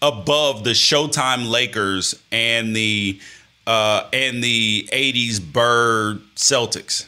[0.02, 3.20] above the Showtime Lakers and the
[3.66, 7.06] uh and the 80s Bird Celtics.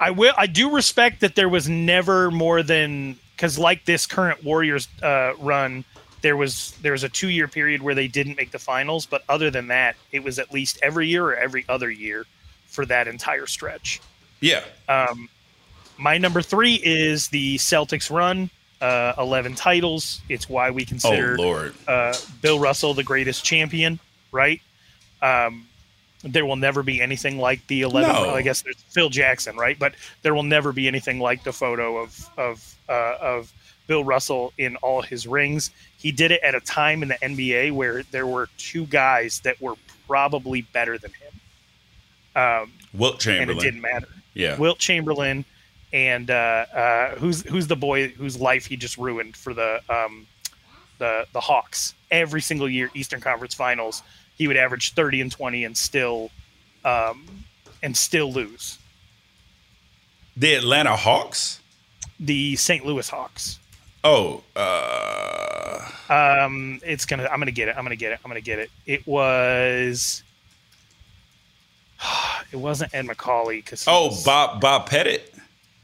[0.00, 0.34] I will.
[0.36, 5.32] I do respect that there was never more than because like this current Warriors uh,
[5.38, 5.84] run,
[6.22, 9.22] there was there was a two year period where they didn't make the finals, but
[9.28, 12.26] other than that, it was at least every year or every other year
[12.66, 14.00] for that entire stretch.
[14.40, 14.62] Yeah.
[14.88, 15.28] Um,
[15.96, 20.20] my number three is the Celtics run uh, 11 titles.
[20.28, 21.74] It's why we consider Oh, Lord.
[21.86, 23.98] Uh, Bill Russell the greatest champion,
[24.32, 24.60] right?
[25.22, 25.66] Um,
[26.24, 28.10] there will never be anything like the 11.
[28.10, 28.30] No.
[28.30, 29.78] I guess there's Phil Jackson, right?
[29.78, 33.52] But there will never be anything like the photo of of uh, of
[33.86, 35.70] Bill Russell in all his rings.
[35.98, 39.60] He did it at a time in the NBA where there were two guys that
[39.60, 39.74] were
[40.06, 42.42] probably better than him.
[42.42, 43.50] Um, Wilt Chamberlain.
[43.50, 44.08] and it didn't matter.
[44.34, 44.58] Yeah.
[44.58, 45.44] Wilt Chamberlain
[45.92, 50.26] and uh, uh, who's who's the boy whose life he just ruined for the um,
[50.98, 51.94] the the Hawks.
[52.10, 54.02] Every single year, Eastern Conference Finals,
[54.36, 56.30] he would average thirty and twenty and still
[56.84, 57.26] um,
[57.82, 58.78] and still lose.
[60.36, 61.60] the Atlanta Hawks?
[62.20, 62.84] The St.
[62.86, 63.58] Louis Hawks.
[64.04, 67.24] Oh, uh, Um, it's gonna.
[67.24, 67.76] I'm gonna get it.
[67.76, 68.20] I'm gonna get it.
[68.24, 68.70] I'm gonna get it.
[68.86, 70.22] It was.
[72.52, 75.34] It wasn't Ed Macauley because oh, Bob Bob Pettit.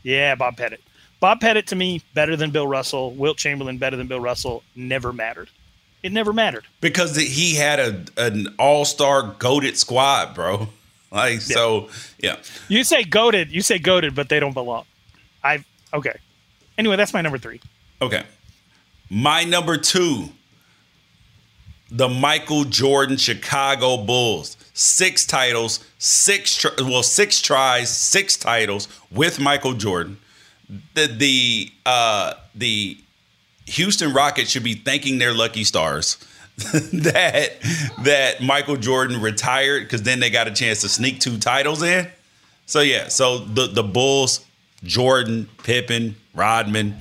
[0.04, 0.80] Yeah, Bob Pettit.
[1.18, 3.12] Bob Pettit to me better than Bill Russell.
[3.12, 4.62] Wilt Chamberlain better than Bill Russell.
[4.76, 5.50] Never mattered.
[6.02, 6.64] It never mattered.
[6.80, 10.68] because he had a an all star goaded squad, bro.
[11.12, 11.88] Like so,
[12.20, 12.36] yeah.
[12.68, 13.50] You say goaded.
[13.50, 14.84] You say goaded, but they don't belong.
[15.42, 16.16] I okay.
[16.78, 17.60] Anyway, that's my number three.
[18.00, 18.22] Okay,
[19.10, 20.28] my number two,
[21.90, 24.56] the Michael Jordan Chicago Bulls.
[24.72, 30.16] Six titles, six tr- well, six tries, six titles with Michael Jordan.
[30.94, 32.98] The the uh, the
[33.70, 36.16] Houston Rockets should be thanking their lucky stars
[36.56, 37.52] that
[38.02, 42.08] that Michael Jordan retired because then they got a chance to sneak two titles in.
[42.66, 44.44] So yeah, so the the Bulls,
[44.82, 46.96] Jordan, Pippen, Rodman,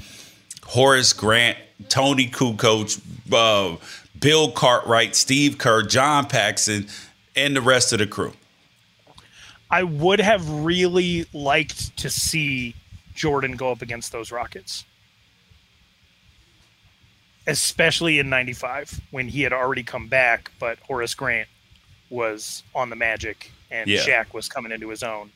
[0.63, 1.57] Horace Grant,
[1.89, 3.01] Toni Kukoc,
[3.33, 3.77] uh,
[4.19, 6.87] Bill Cartwright, Steve Kerr, John Paxson,
[7.35, 8.33] and the rest of the crew.
[9.71, 12.75] I would have really liked to see
[13.13, 14.85] Jordan go up against those Rockets.
[17.47, 21.47] Especially in 95 when he had already come back, but Horace Grant
[22.09, 24.01] was on the Magic and Yeah.
[24.05, 25.31] Shaq was coming into his own.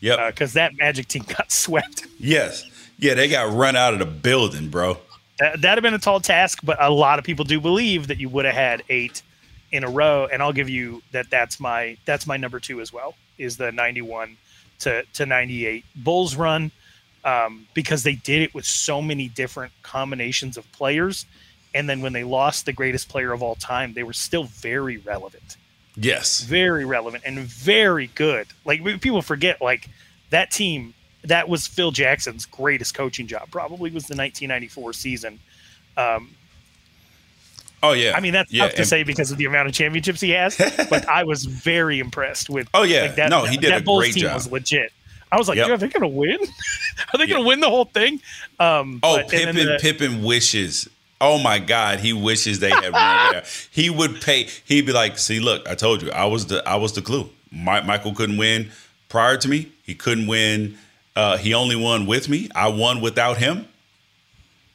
[0.00, 0.34] Yep.
[0.34, 2.06] Because that Magic team got swept.
[2.18, 2.64] yes.
[3.00, 4.98] Yeah, they got run out of the building, bro.
[5.38, 8.18] That, that'd have been a tall task, but a lot of people do believe that
[8.18, 9.22] you would have had eight
[9.70, 11.30] in a row, and I'll give you that.
[11.30, 13.14] That's my that's my number two as well.
[13.38, 14.36] Is the ninety one
[14.80, 16.72] to to ninety eight Bulls run
[17.24, 21.24] um, because they did it with so many different combinations of players,
[21.78, 24.96] and then when they lost the greatest player of all time, they were still very
[24.98, 25.56] relevant
[26.00, 26.42] Yes.
[26.42, 28.46] very relevant and very good.
[28.64, 29.88] Like people forget, like
[30.30, 33.50] that team that was Phil Jackson's greatest coaching job.
[33.50, 35.40] Probably was the 1994 season.
[35.96, 36.34] Um,
[37.82, 38.12] Oh yeah.
[38.16, 40.56] I mean that's yeah, tough to say because of the amount of championships he has.
[40.90, 42.68] but I was very impressed with.
[42.74, 43.02] Oh, yeah.
[43.02, 44.34] like, that, No, he did that a Bulls great team job.
[44.34, 44.92] was legit.
[45.30, 45.66] I was like, Yep.
[45.66, 46.38] "Dude, are they going to win?
[47.14, 48.20] are they going to win the whole thing?
[48.58, 50.88] Um, Oh, but- Pippen, the- Pippen wishes.
[51.20, 53.44] Oh my God, he wishes they had won there.
[53.70, 54.48] He would pay.
[54.64, 57.28] He'd be like, "See, look, I told you, I was the, I was the clue.
[57.50, 58.70] My, Michael couldn't win
[59.08, 59.72] prior to me.
[59.82, 60.78] He couldn't win.
[61.16, 62.48] Uh, he only won with me.
[62.54, 63.66] I won without him.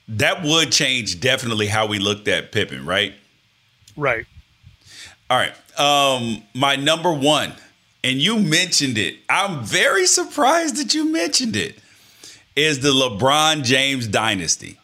[0.08, 3.14] That would change definitely how we looked at Pippen, right?
[3.96, 4.26] right.
[5.30, 5.54] All right.
[5.80, 7.54] Um, my number one,
[8.04, 9.16] and you mentioned it.
[9.30, 11.80] I'm very surprised that you mentioned it.
[12.56, 14.78] Is the LeBron James dynasty?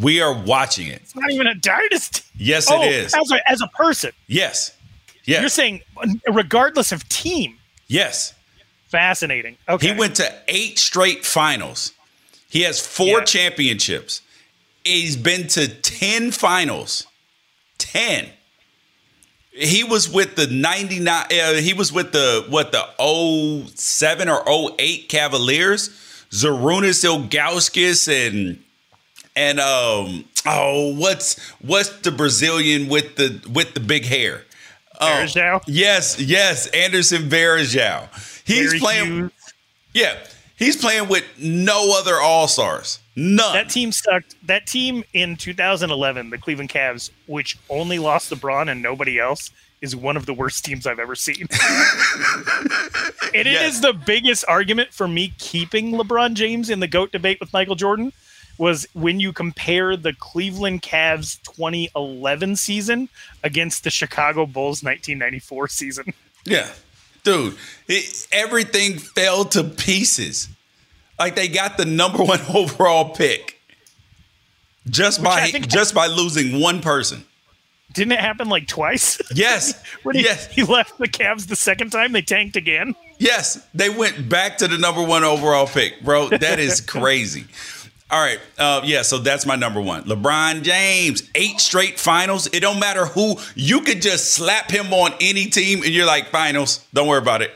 [0.00, 1.02] We are watching it.
[1.02, 2.22] It's not even a dynasty.
[2.36, 3.14] Yes, oh, it is.
[3.14, 4.76] As a, as a person, Yes.
[5.24, 5.40] Yes.
[5.40, 5.82] you're saying
[6.32, 7.58] regardless of team.
[7.88, 8.34] yes.
[8.88, 9.58] Fascinating.
[9.68, 9.88] Okay.
[9.92, 11.92] He went to eight straight finals.
[12.48, 13.24] He has four Yeah.
[13.24, 14.22] championships.
[14.82, 17.06] He's been to 10 finals.
[17.76, 18.30] 10.
[19.50, 22.82] He was with the 99 uh, he was with the what the
[23.76, 24.42] 07 or
[24.78, 25.90] 08 Cavaliers,
[26.30, 28.62] Zydrunas Ilgauskas and
[29.38, 34.44] and um oh what's what's the Brazilian with the with the big hair?
[35.00, 35.24] Oh,
[35.68, 38.08] yes, yes, Anderson Varejao.
[38.44, 39.32] He's Larry playing Hughes.
[39.94, 40.16] yeah,
[40.56, 42.98] he's playing with no other All Stars.
[43.14, 43.54] None.
[43.54, 44.34] That team sucked.
[44.44, 49.94] That team in 2011, the Cleveland Cavs, which only lost LeBron and nobody else, is
[49.94, 51.46] one of the worst teams I've ever seen.
[53.34, 53.74] and it Yes.
[53.74, 57.76] is the biggest argument for me keeping LeBron James in the GOAT debate with Michael
[57.76, 58.12] Jordan
[58.58, 63.08] was when you compare the Cleveland Cavs 2011 season
[63.42, 66.12] against the Chicago Bulls 1994 season.
[66.44, 66.68] yeah,
[67.24, 67.56] dude,
[67.86, 70.48] it, everything fell to pieces.
[71.18, 73.60] Like they got the number one overall pick
[74.88, 77.24] just Which by just by losing one person.
[77.92, 79.20] Didn't it happen like twice?
[79.34, 82.94] Yes, when he, yes, he left the Cavs the second time, they tanked again.
[83.18, 83.66] yes.
[83.74, 86.28] They went back to the number one overall pick, bro.
[86.28, 87.44] That is crazy.
[88.10, 88.40] All right.
[88.56, 90.04] Uh, yeah, so that's my number one.
[90.04, 92.46] LeBron James, eight straight finals.
[92.46, 93.36] It don't matter who.
[93.54, 96.86] You could just slap him on any team and you're like, finals.
[96.94, 97.52] Don't worry about it.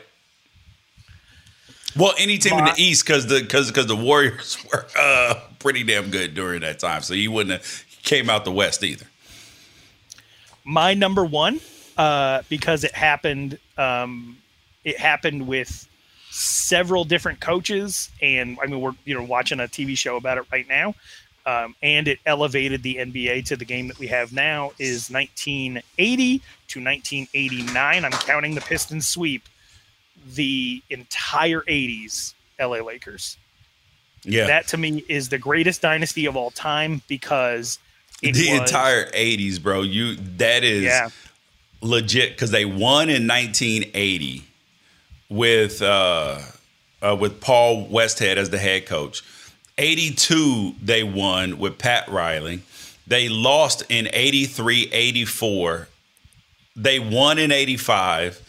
[1.95, 5.83] Well, any team in the East because the because because the Warriors were uh, pretty
[5.83, 9.05] damn good during that time, so he wouldn't have came out the West either.
[10.63, 11.59] My number one,
[11.97, 13.59] uh, because it happened.
[13.77, 14.37] Um,
[14.83, 15.87] it happened with
[16.33, 20.45] several different coaches, and I mean we're you know watching a TV show about it
[20.51, 20.95] right now,
[21.45, 24.71] um, and it elevated the NBA to the game that we have now.
[24.79, 28.05] Is 1980 to 1989.
[28.05, 29.43] I'm counting the Pistons sweep
[30.35, 33.37] the entire 80s LA Lakers.
[34.23, 34.47] Yeah.
[34.47, 37.77] That to me is the greatest dynasty of all time because
[38.21, 39.81] the was, entire 80s, bro.
[39.81, 41.09] You that is Yeah.
[41.81, 44.45] legit cuz they won in 1980
[45.33, 46.39] with uh,
[47.01, 49.23] uh with Paul Westhead as the head coach.
[49.77, 52.61] 82 they won with Pat Riley.
[53.07, 55.87] They lost in 83, 84.
[56.75, 58.41] They won in 85.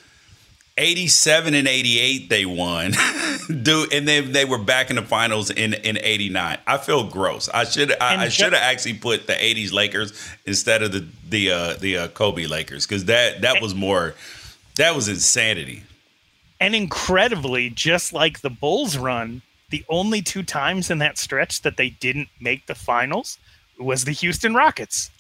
[0.77, 2.95] 87 and 88 they won
[3.63, 7.49] dude and then they were back in the finals in in 89 i feel gross
[7.51, 10.13] i should i, I should have actually put the 80s lakers
[10.45, 14.17] instead of the the uh the uh, kobe lakers because that that was more
[14.75, 15.85] that was insanity
[16.65, 21.77] And incredibly, just like the Bulls run, the only two times in that stretch that
[21.77, 23.39] they didn't make the finals
[23.79, 25.11] was the Houston Rockets,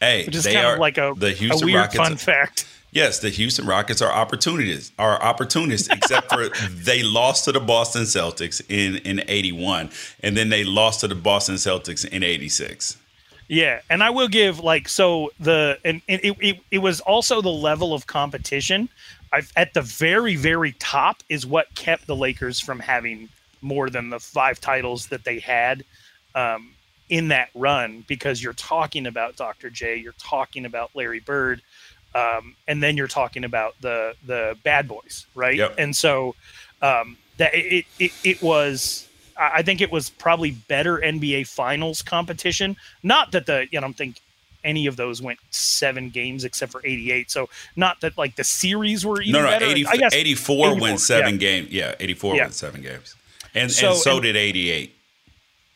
[0.00, 2.66] hey which is they kind are of like a, the a weird rockets fun fact.
[2.92, 4.92] Yes, the Houston Rockets are opportunists.
[4.98, 9.90] Are opportunists, except for they lost to the Boston Celtics in in '81,
[10.22, 12.96] and then they lost to the Boston Celtics in '86.
[13.48, 17.42] Yeah, and I will give like so the and, and it, it it was also
[17.42, 18.88] the level of competition.
[19.34, 23.28] I've, at the very very top is what kept the Lakers from having
[23.60, 25.84] more than the five titles that they had
[26.36, 26.70] um,
[27.08, 29.70] in that run because you're talking about Dr.
[29.70, 31.62] J, you're talking about Larry Bird,
[32.14, 35.56] um, and then you're talking about the the Bad Boys, right?
[35.56, 35.74] Yep.
[35.78, 36.36] And so
[36.80, 42.76] um, that it, it it was I think it was probably better NBA Finals competition.
[43.02, 44.20] Not that the you know I don't think
[44.64, 47.30] any of those went seven games except for 88.
[47.30, 49.66] So not that like the series were even No, no, better.
[49.66, 51.38] 80, I guess 84, 84, went seven yeah.
[51.38, 51.70] games.
[51.70, 52.42] Yeah, 84 Yeah.
[52.42, 53.14] went seven games,
[53.54, 54.94] and So- and so and- did 88.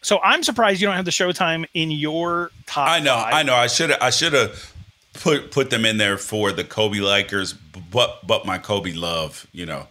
[0.01, 2.89] So I'm surprised you don't have the Showtime in your top.
[2.89, 3.35] I know, five.
[3.35, 3.55] I know.
[3.55, 4.73] I should I should have
[5.15, 9.67] put put them in there for the Kobe Lakers, but but my Kobe love, you
[9.67, 9.89] know,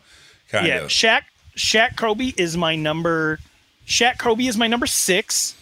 [0.50, 0.89] kind yeah, of.
[0.89, 1.24] Shaq
[1.58, 3.39] Shaq Kobe is my number.
[3.86, 5.56] Shaq Kobe is my number six.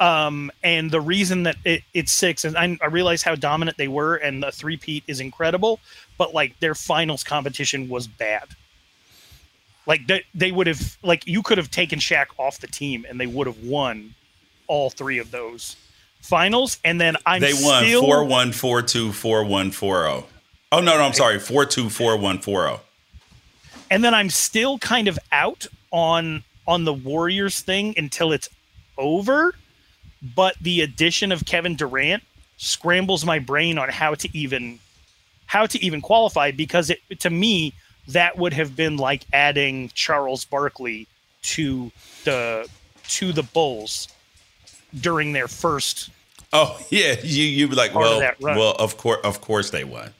[0.00, 3.88] Um, and the reason that it, it's six, and I, I realize how dominant they
[3.88, 5.80] were, and the three peat is incredible,
[6.16, 8.44] but like their finals competition was bad.
[9.86, 13.18] Like they, they would have, like you could have taken Shaq off the team, and
[13.18, 14.14] they would have won
[14.68, 15.76] all three of those
[16.20, 16.78] finals.
[16.84, 20.26] And then I'm They won still, four one four two four one four zero.
[20.70, 22.68] Oh no, no, I'm sorry, four two four one four oh.
[22.68, 22.80] zero.
[23.90, 28.48] and then I'm still kind of out on on the Warriors thing until it's
[28.98, 29.54] over.
[30.22, 32.22] But the addition of Kevin Durant
[32.56, 34.78] scrambles my brain on how to even
[35.46, 37.72] how to even qualify because it to me
[38.08, 41.06] that would have been like adding Charles Barkley
[41.42, 41.92] to
[42.24, 42.68] the
[43.08, 44.08] to the Bulls
[45.00, 46.10] during their first
[46.52, 50.12] Oh yeah, you you be like, well, well, of course, of course they won.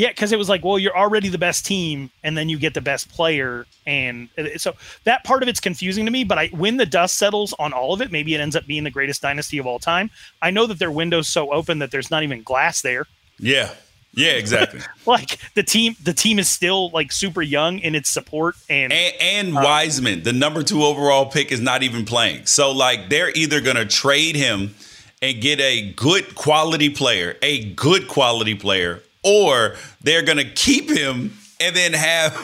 [0.00, 2.72] Yeah, because it was like, well, you're already the best team, and then you get
[2.72, 4.74] the best player, and so
[5.04, 6.24] that part of it's confusing to me.
[6.24, 8.84] But I, when the dust settles on all of it, maybe it ends up being
[8.84, 10.08] the greatest dynasty of all time.
[10.40, 13.04] I know that their window's so open that there's not even glass there.
[13.38, 13.74] Yeah,
[14.14, 14.80] yeah, exactly.
[15.04, 19.14] Like the team, the team is still like super young in its support, and, and,
[19.20, 22.46] and Wiseman, the number two overall pick, is not even playing.
[22.46, 24.74] So like they're either gonna trade him
[25.20, 31.36] and get a good quality player, a good quality player, or they're gonna keep him
[31.60, 32.34] and then have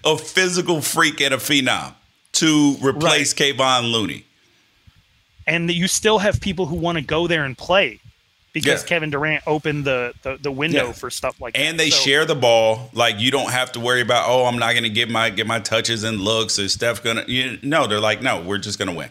[0.04, 1.94] a physical freak and a phenom
[2.32, 4.24] to replace Kevon Looney.
[5.46, 8.00] and you still have people who want to go there and play
[8.52, 8.88] because Yeah.
[8.88, 10.92] Kevin Durant opened the the, the window Yeah.
[10.92, 11.68] for stuff like and that.
[11.70, 12.88] And they So- share the ball.
[12.94, 15.46] Like you don't have to worry about oh I'm not going to get my get
[15.46, 16.58] my touches and looks.
[16.58, 17.24] Is Steph gonna?
[17.28, 19.10] You, no, they're like no, we're just going to win.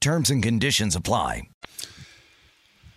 [0.00, 1.48] Terms and conditions apply.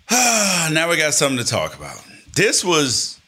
[0.12, 2.04] now we got something to talk about.
[2.36, 3.20] This was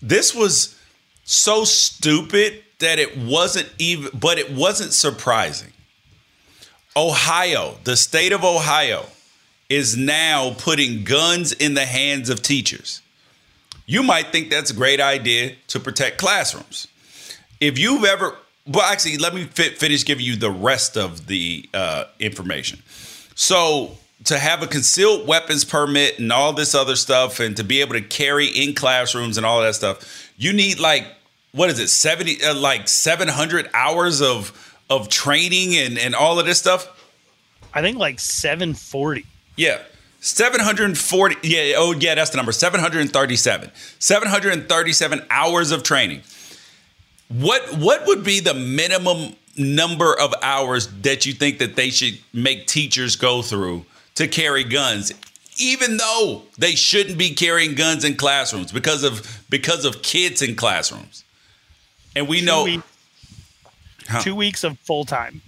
[0.00, 0.78] this was
[1.24, 5.72] so stupid that it wasn't even but it wasn't surprising.
[6.96, 9.06] Ohio, the state of Ohio
[9.68, 13.02] is now putting guns in the hands of teachers.
[13.86, 16.88] You might think that's a great idea to protect classrooms.
[17.60, 18.36] If you've ever
[18.68, 22.82] well, actually, let me fit, finish giving you the rest of the uh, information.
[23.34, 23.92] So,
[24.24, 27.94] to have a concealed weapons permit and all this other stuff, and to be able
[27.94, 31.06] to carry in classrooms and all that stuff, you need like
[31.52, 34.52] what is it, seventy, uh, like seven hundred hours of
[34.90, 36.86] of training and and all of this stuff.
[37.72, 39.24] I think like seven forty.
[39.56, 39.78] Yeah.
[40.20, 46.22] 740 yeah oh yeah that's the number 737 737 hours of training
[47.28, 52.18] what what would be the minimum number of hours that you think that they should
[52.32, 55.12] make teachers go through to carry guns
[55.60, 60.54] even though they shouldn't be carrying guns in classrooms because of because of kids in
[60.54, 61.24] classrooms
[62.14, 62.80] and we Two know week-
[64.08, 64.22] Huh.
[64.22, 65.42] Two weeks of full time.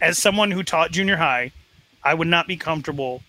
[0.00, 1.52] As someone who taught junior high,
[2.02, 3.22] I would not be comfortable.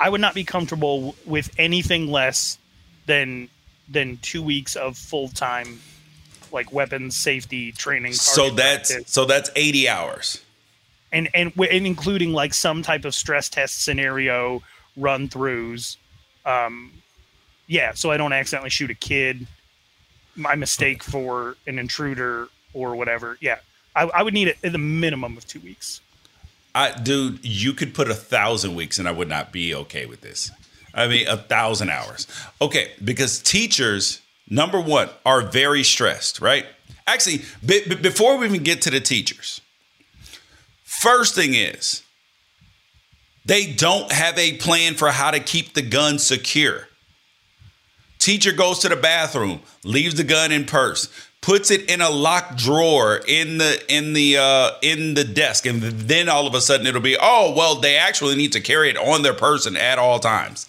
[0.00, 2.58] I would not be comfortable with anything less
[3.06, 3.48] than
[3.88, 5.80] than two weeks of full time,
[6.52, 8.12] like weapons safety training.
[8.12, 9.12] so that's practice.
[9.12, 10.40] so that's 80 hours
[11.12, 14.62] and and and including like some type of stress test scenario
[14.96, 15.96] run throughs.
[16.44, 16.92] Um,
[17.66, 19.46] yeah, so I don't accidentally shoot a kid.
[20.34, 23.36] My mistake for an intruder or whatever.
[23.40, 23.58] Yeah,
[23.94, 26.00] I, I would need it at the minimum of two weeks.
[26.74, 30.20] I, dude, you could put a thousand weeks and I would not be okay with
[30.20, 30.50] this.
[30.94, 32.26] I mean, a thousand hours.
[32.60, 36.66] Okay, because teachers, number one, are very stressed, right?
[37.06, 39.60] Actually, be, be- before we even get to the teachers,
[40.84, 42.02] first thing is
[43.44, 46.88] they don't have a plan for how to keep the gun secure.
[48.18, 51.08] Teacher goes to the bathroom, leaves the gun in purse,
[51.48, 55.80] puts it in a locked drawer in the in the uh, in the desk, and
[55.80, 58.98] then all of a sudden it'll be oh well they actually need to carry it
[58.98, 60.68] on their person at all times.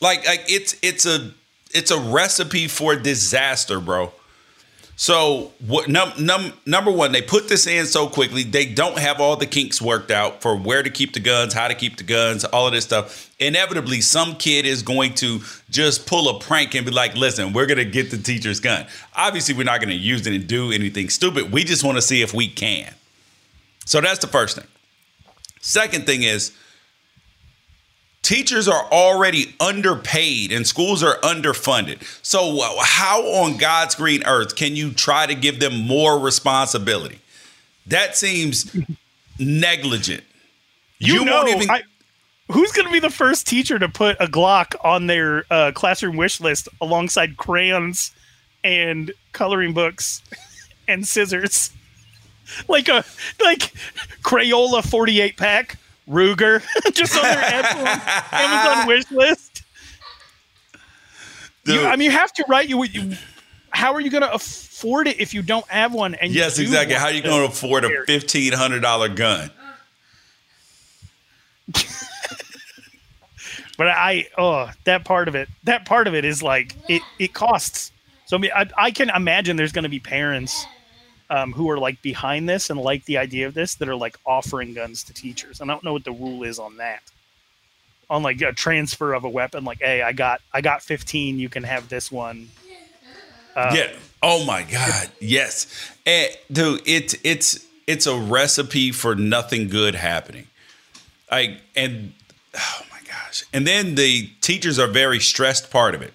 [0.00, 1.30] Like like it's it's a
[1.72, 4.12] it's a recipe for disaster, bro.
[5.00, 8.42] So what num, num, number one, they put this in so quickly.
[8.42, 11.68] They don't have all the kinks worked out for where to keep the guns, how
[11.68, 13.30] to keep the guns, all of this stuff.
[13.38, 15.40] Inevitably, some kid is going to
[15.70, 18.84] just pull a prank and be like, "Listen, we're gonna get the teacher's gun."
[19.16, 21.50] Obviously, we're not gonna use it and do anything stupid.
[21.50, 22.94] We just want to see if we can.
[23.86, 24.66] So that's the first thing.
[25.62, 26.52] Second thing is
[28.22, 32.02] teachers are already underpaid and schools are underfunded.
[32.22, 37.20] So, how on God's green earth can you try to give them more responsibility?
[37.86, 38.74] That seems
[39.38, 40.22] negligent.
[40.98, 41.70] You, you know, even.
[41.70, 41.82] I,
[42.50, 46.16] who's going to be the first teacher to put a Glock on their uh, classroom
[46.16, 48.12] wish list alongside crayons
[48.62, 50.22] and coloring books
[50.88, 51.70] and scissors?
[52.66, 53.04] Like a
[53.40, 53.72] like
[54.24, 55.78] Crayola 48 pack
[56.10, 57.64] Ruger, just on their
[58.32, 59.62] Amazon, wish list.
[61.64, 62.68] You, I mean, you have to, right?
[62.68, 63.16] You, you
[63.70, 66.14] how are you going to afford it if you don't have one?
[66.16, 66.94] And yes, exactly.
[66.96, 69.50] How are you going to afford a fifteen hundred dollar gun?
[73.78, 77.02] but I, oh, that part of it, that part of it is like it.
[77.20, 77.92] It costs.
[78.26, 80.66] So I mean, I, I can imagine there's going to be parents
[81.30, 84.18] um, who are like behind this and like the idea of this that are like
[84.26, 85.60] offering guns to teachers.
[85.60, 87.02] And I don't know what the rule is on that.
[88.10, 91.48] On like a transfer of a weapon, like, hey, I got I got 15, you
[91.48, 92.48] can have this one.
[93.54, 93.92] Uh, yeah.
[94.20, 95.10] Oh my God.
[95.20, 95.68] Yes.
[96.04, 100.48] And, dude, it's it's it's a recipe for nothing good happening.
[101.30, 102.12] I and
[102.56, 103.44] oh my gosh.
[103.52, 106.12] And then the teachers are very stressed part of it.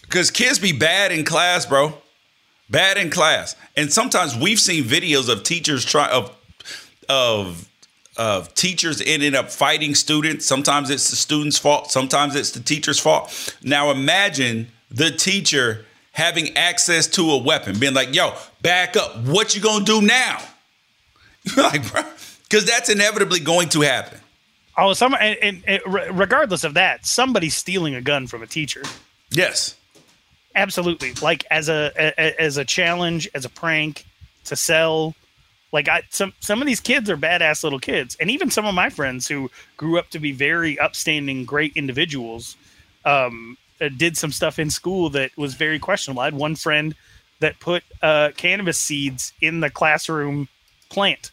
[0.00, 2.02] Because kids be bad in class, bro
[2.72, 3.54] bad in class.
[3.76, 6.36] And sometimes we've seen videos of teachers try of
[7.08, 7.68] of
[8.16, 10.44] of teachers ending up fighting students.
[10.44, 11.92] Sometimes it's the student's fault.
[11.92, 13.56] Sometimes it's the teacher's fault.
[13.62, 19.16] Now imagine the teacher having access to a weapon, being like, "Yo, back up!
[19.18, 20.42] What you gonna do now?"
[21.56, 22.02] like, bro,
[22.44, 24.18] because that's inevitably going to happen.
[24.76, 25.80] Oh, some and, and, and
[26.18, 28.82] regardless of that, somebody's stealing a gun from a teacher.
[29.30, 29.76] Yes.
[30.54, 31.12] Absolutely.
[31.22, 34.04] Like as a, a as a challenge, as a prank
[34.44, 35.14] to sell.
[35.72, 38.74] Like I some some of these kids are badass little kids, and even some of
[38.74, 42.56] my friends who grew up to be very upstanding, great individuals,
[43.06, 46.20] um, uh, did some stuff in school that was very questionable.
[46.20, 46.94] I had one friend
[47.40, 50.48] that put uh, cannabis seeds in the classroom
[50.90, 51.30] plant.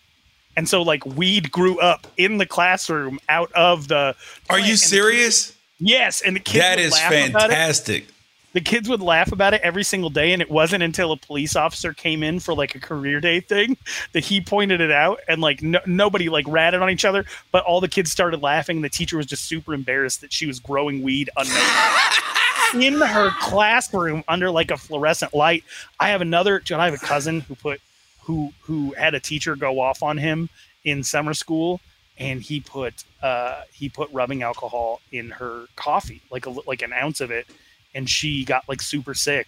[0.55, 4.15] And so like weed grew up in the classroom out of the
[4.49, 5.53] Are you serious?
[5.79, 8.07] yes, and the kids That is fantastic
[8.53, 11.55] the kids would laugh about it every single day and it wasn't until a police
[11.55, 13.77] officer came in for like a career day thing
[14.13, 17.63] that he pointed it out and like no, nobody like ratted on each other but
[17.63, 21.01] all the kids started laughing the teacher was just super embarrassed that she was growing
[21.01, 21.29] weed
[22.75, 25.63] in her classroom under like a fluorescent light
[25.99, 27.81] i have another i have a cousin who put
[28.21, 30.49] who who had a teacher go off on him
[30.83, 31.79] in summer school
[32.19, 36.93] and he put uh he put rubbing alcohol in her coffee like a like an
[36.93, 37.47] ounce of it
[37.93, 39.47] and she got like super sick.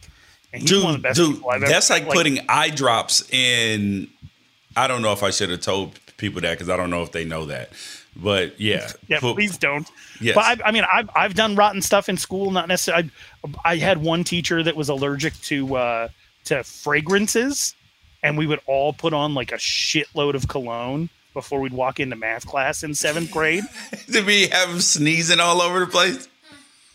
[0.53, 4.09] And he's dude, one of the best dude, That's like, like putting eye drops in.
[4.75, 7.11] I don't know if I should have told people that because I don't know if
[7.11, 7.71] they know that.
[8.15, 9.89] But yeah, yeah, put, please don't.
[10.19, 10.35] Yes.
[10.35, 12.51] But I, I, mean, I've I've done rotten stuff in school.
[12.51, 13.09] Not necessarily.
[13.43, 16.07] I, I had one teacher that was allergic to uh,
[16.45, 17.73] to fragrances,
[18.21, 22.17] and we would all put on like a shitload of cologne before we'd walk into
[22.17, 23.63] math class in seventh grade.
[24.11, 26.27] Did we have sneezing all over the place?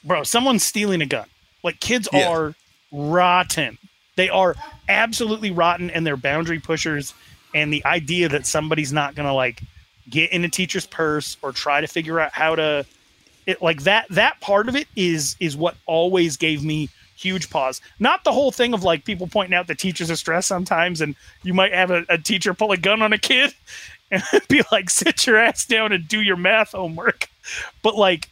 [0.04, 1.26] Bro, someone's stealing a gun.
[1.66, 2.28] Like kids yeah.
[2.28, 2.54] are
[2.92, 3.76] rotten.
[4.14, 4.54] They are
[4.88, 7.12] absolutely rotten and they're boundary pushers.
[7.54, 9.60] And the idea that somebody's not gonna like
[10.08, 12.86] get in a teacher's purse or try to figure out how to
[13.46, 17.80] it like that that part of it is is what always gave me huge pause.
[17.98, 21.16] Not the whole thing of like people pointing out that teachers are stressed sometimes and
[21.42, 23.52] you might have a, a teacher pull a gun on a kid
[24.12, 27.28] and be like, sit your ass down and do your math homework.
[27.82, 28.28] But like,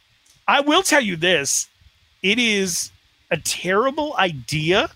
[0.46, 1.68] I will tell you this
[2.22, 2.90] it is
[3.34, 4.88] a terrible idea.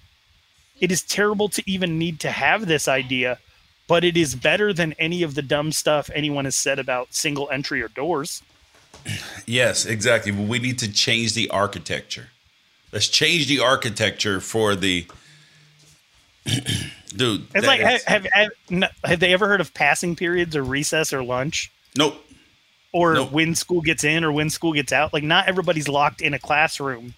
[0.80, 3.40] It is terrible to even need to have this idea,
[3.88, 7.50] but it is better than any of the dumb stuff anyone has said about single
[7.50, 8.42] entry or doors.
[9.44, 10.30] Yes, exactly.
[10.30, 12.28] But we need to change the architecture.
[12.92, 15.06] Let's change the architecture for the
[17.08, 17.48] dude.
[17.56, 21.24] It's like have, have, have, have they ever heard of passing periods or recess or
[21.24, 21.72] lunch?
[21.96, 22.24] Nope.
[22.92, 23.32] Or nope.
[23.32, 25.12] when school gets in or when school gets out.
[25.12, 27.14] Like not everybody's locked in a classroom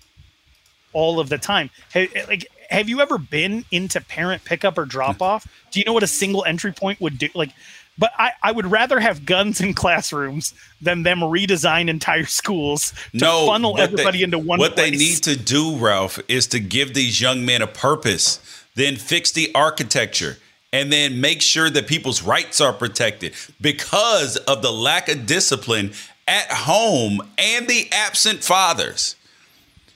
[0.92, 1.70] all of the time.
[1.92, 5.46] Have, like, have you ever been into parent pickup or drop off?
[5.70, 7.28] Do you know what a single entry point would do?
[7.34, 7.50] Like,
[7.98, 13.18] But I, I would rather have guns in classrooms than them redesign entire schools to
[13.18, 14.90] no, funnel everybody they, into one What place.
[14.90, 18.38] they need to do, Ralph, is to give these young men a purpose,
[18.76, 20.38] then fix the architecture,
[20.72, 25.92] and then make sure that people's rights are protected because of the lack of discipline
[26.28, 29.16] at home and the absent fathers.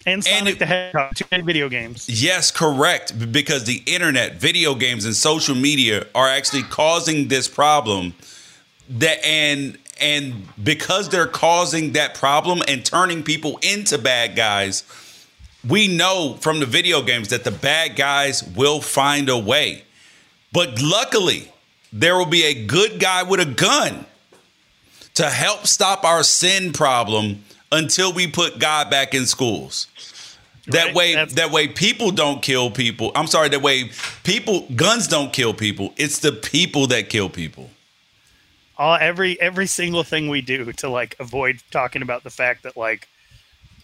[0.07, 2.09] And Sonic the Hedgehog, many video games.
[2.09, 3.33] Yes, correct.
[3.33, 8.15] Because the internet, video games, and social media are actually causing this problem.
[8.89, 14.85] That and and because they're causing that problem and turning people into bad guys,
[15.67, 19.85] we know from the video games that the bad guys will find a way.
[20.53, 21.51] But luckily,
[21.93, 24.05] there will be a good guy with a gun
[25.15, 29.87] to help stop our sin problem until we put God back in schools.
[30.69, 33.12] That Right, way, that's- that way, people don't kill people.
[33.15, 33.51] I'm sorry.
[33.51, 33.91] That way,
[34.23, 35.93] people guns don't kill people.
[35.99, 37.71] It's the people that kill people.
[38.77, 42.77] all every every single thing we do to like avoid talking about the fact that
[42.77, 43.07] like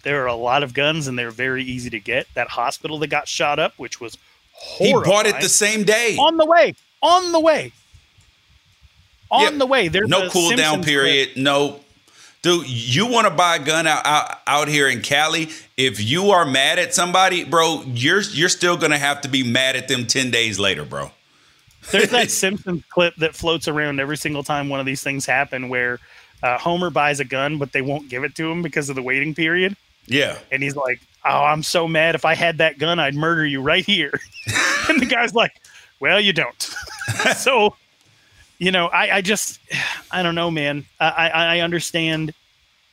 [0.02, 2.26] there are a lot of guns and they're very easy to get.
[2.34, 4.16] That hospital that got shot up, which was
[4.78, 6.16] He bought it the same day.
[6.18, 7.72] on the way, on the way,
[9.30, 9.88] on Yeah, the way.
[9.88, 11.36] There's no cool down Simpsons period.
[11.36, 11.80] No,
[12.42, 15.48] dude, you want to buy a gun out, out out here in Cali?
[15.76, 19.76] If you are mad at somebody, bro, you're you're still gonna have to be mad
[19.76, 21.10] at them ten days later, bro.
[21.90, 25.68] There's that Simpsons clip that floats around every single time one of these things happen
[25.68, 25.98] where
[26.42, 29.02] uh, Homer buys a gun, but they won't give it to him because of the
[29.02, 29.76] waiting period.
[30.06, 32.14] Yeah, And he's like, Oh, I'm so mad.
[32.14, 34.12] If I had that gun, I'd murder you right here.
[34.88, 35.52] and the guy's like,
[36.00, 36.62] Well, you don't.
[37.36, 37.76] so,
[38.60, 39.58] you know, I, I just,
[40.12, 40.84] I don't know, man.
[41.00, 42.32] I, I, I understand.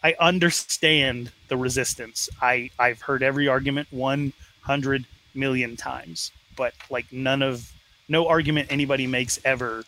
[0.04, 2.30] I understand the resistance.
[2.42, 5.06] I, I've heard every argument 100
[5.36, 7.72] million times, but like none of,
[8.08, 9.84] no argument anybody makes ever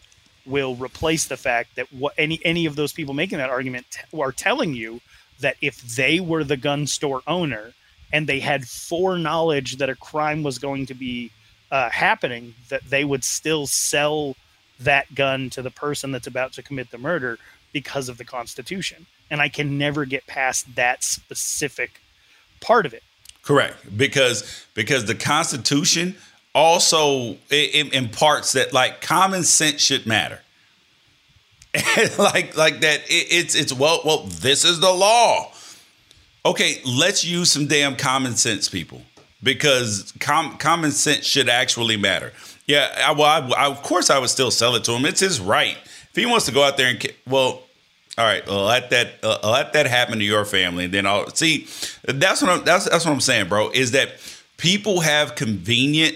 [0.46, 4.02] will replace the fact that what any any of those people making that argument t-
[4.20, 5.00] are telling you
[5.40, 7.72] that if they were the gun store owner
[8.12, 11.30] and they had foreknowledge that a crime was going to be
[11.72, 14.36] uh, happening, that they would still sell
[14.80, 17.38] that gun to the person that's about to commit the murder
[17.74, 19.06] because of the Constitution.
[19.30, 22.02] And I can never get past that specific
[22.62, 23.04] part of it.
[23.44, 23.98] correct.
[23.98, 26.16] Because because the Constitution
[26.56, 30.42] also imparts that like common sense should matter.
[32.18, 35.52] like like that it, it's it's well well this is the law
[36.44, 39.04] okay let's use some damn common sense people
[39.44, 42.34] because com- common sense should actually matter
[42.70, 45.20] yeah I, well I, I, of course i would still sell it to him it's
[45.20, 47.64] his right if he wants to go out there and well
[48.18, 51.68] all right let that uh, let that happen to your family and then i'll see
[52.04, 54.12] that's what i'm that's, that's what i'm saying bro is that
[54.58, 56.16] people have convenient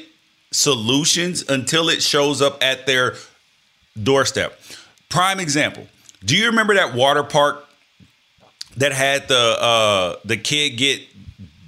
[0.54, 3.16] solutions until it shows up at their
[4.02, 4.60] doorstep.
[5.10, 5.88] Prime example.
[6.24, 7.68] Do you remember that water park
[8.78, 11.02] that had the uh, the kid get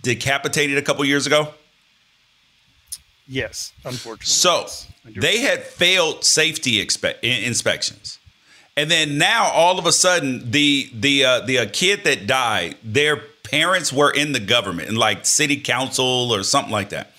[0.01, 1.53] decapitated a couple years ago?
[3.27, 4.25] Yes, unfortunately.
[4.25, 8.19] So yes, they had failed safety expe- inspections,
[8.77, 12.77] and then now all of a sudden the the uh, the uh, kid that died,
[12.83, 17.13] their parents were in the government, in like city council or something like that.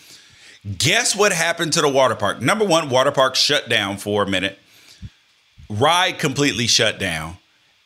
[0.78, 2.40] Guess what happened to the water park?
[2.40, 4.58] Number one, water park shut down for a minute.
[5.68, 7.38] Ride completely shut down,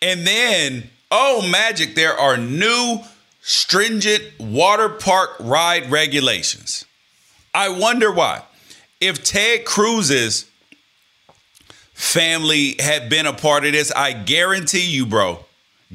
[0.02, 3.00] and then oh magic, there are new
[3.40, 6.84] stringent water park ride regulations.
[7.54, 8.42] I wonder why.
[9.00, 10.46] If Ted Cruz's
[11.94, 15.44] family had been a part of this, I guarantee you, bro,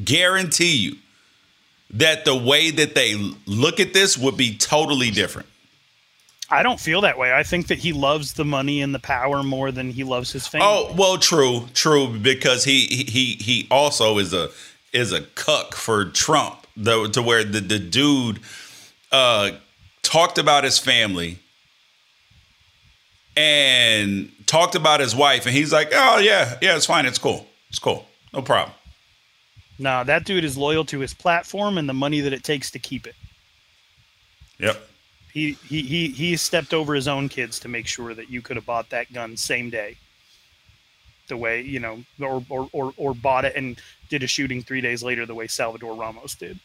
[0.03, 0.97] guarantee you
[1.91, 5.47] that the way that they look at this would be totally different.
[6.49, 7.34] I don't feel that way.
[7.34, 10.45] I think that he loves the money and the power more than he loves his
[10.45, 10.68] family.
[10.70, 14.49] Oh, well, true, true, because he he he also is a
[14.93, 18.39] is a cuck for Trump, though, to where the the dude
[19.12, 19.51] uh
[20.03, 21.39] talked about his family
[23.36, 27.47] and talked about his wife, and he's like, "Oh yeah, yeah, it's fine, it's cool,
[27.69, 28.75] it's cool, no problem."
[29.77, 32.79] No, that dude is loyal to his platform and the money that it takes to
[32.79, 33.15] keep it.
[34.57, 34.77] Yep.
[35.33, 38.55] He he he he stepped over his own kids to make sure that you could
[38.55, 39.97] have bought that gun same day.
[41.27, 43.77] The way you know, or or or, or bought it and
[44.09, 46.59] did a shooting three days later, the way Salvador Ramos did.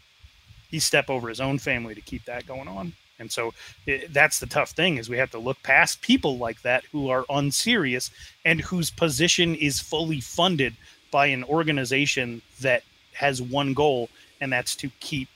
[0.71, 3.55] He stepped over his own family to keep that going on, and so
[3.87, 7.11] it, that's the tough thing is we have to look past people like that who
[7.11, 8.11] are unserious
[8.45, 10.75] and whose position is fully funded
[11.11, 14.09] by an organization that has one goal,
[14.41, 15.29] and that's to keep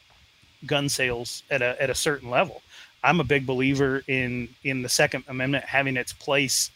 [0.67, 2.63] gun sales at a at a certain level.
[3.03, 6.71] I'm a big believer in in the Second Amendment having its place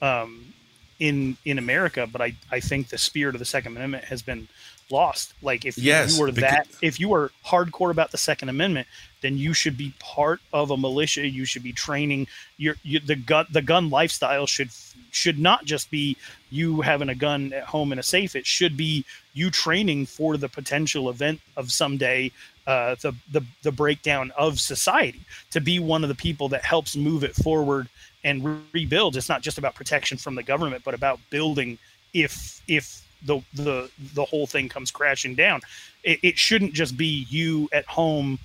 [0.00, 0.54] um,
[0.98, 4.48] in in America, but I I think the spirit of the Second Amendment has been
[4.90, 5.34] lost.
[5.42, 8.86] Like if Yes, you were that if you were hardcore about the Second Amendment,
[9.20, 11.26] then you should be part of a militia.
[11.26, 12.26] You should be training
[12.56, 14.70] your, your the gun the gun lifestyle should
[15.10, 16.16] should not just be
[16.50, 18.34] you having a gun at home in a safe.
[18.36, 22.32] It should be you training for the potential event of someday
[22.66, 25.20] uh, the the the breakdown of society
[25.50, 27.88] to be one of the people that helps move it forward
[28.24, 29.16] and re- rebuild.
[29.16, 31.78] It's not just about protection from the government, but about building
[32.12, 35.60] if if the the the whole thing comes crashing down.
[36.02, 38.38] It, it shouldn't just be you at home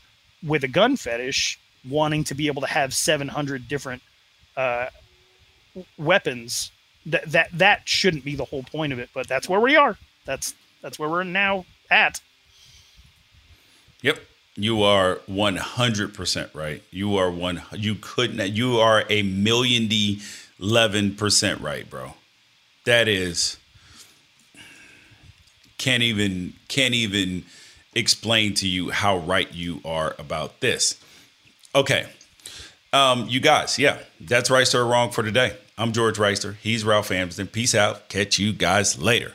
[0.44, 4.02] with a gun fetish wanting to be able to have 700 different
[4.58, 4.88] uh,
[5.98, 6.72] weapons.
[7.06, 9.10] That that that shouldn't be the whole point of it.
[9.14, 9.98] But that's where we are.
[10.26, 12.22] That's that's where we're now at.
[14.02, 14.20] Yep.
[14.56, 16.84] You are 100% right.
[16.92, 20.22] You are one you couldn't you are a million d
[20.60, 22.16] 11% right, bro.
[22.86, 23.58] That is
[25.80, 27.46] can't even can't even
[27.96, 31.02] explain to you how right you are about this.
[31.74, 32.06] Okay.
[32.94, 35.56] Um, you guys, yeah, that's right or wrong for today.
[35.78, 36.56] I'm George Reister.
[36.58, 37.48] He's Ralph Amsden.
[37.48, 38.10] Peace out.
[38.10, 39.34] Catch you guys later.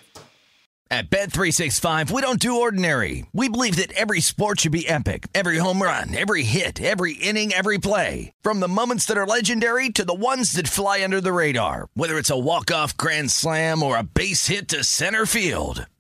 [0.91, 3.27] At Bet365, we don't do ordinary.
[3.33, 5.27] We believe that every sport should be epic.
[5.35, 8.33] Every home run, every hit, every inning, every play.
[8.43, 11.89] From the moments that are legendary to the ones that fly under the radar.
[11.95, 15.87] Whether it's a walk-off grand slam or a base hit to center field.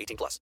[0.00, 0.38] 18 plus.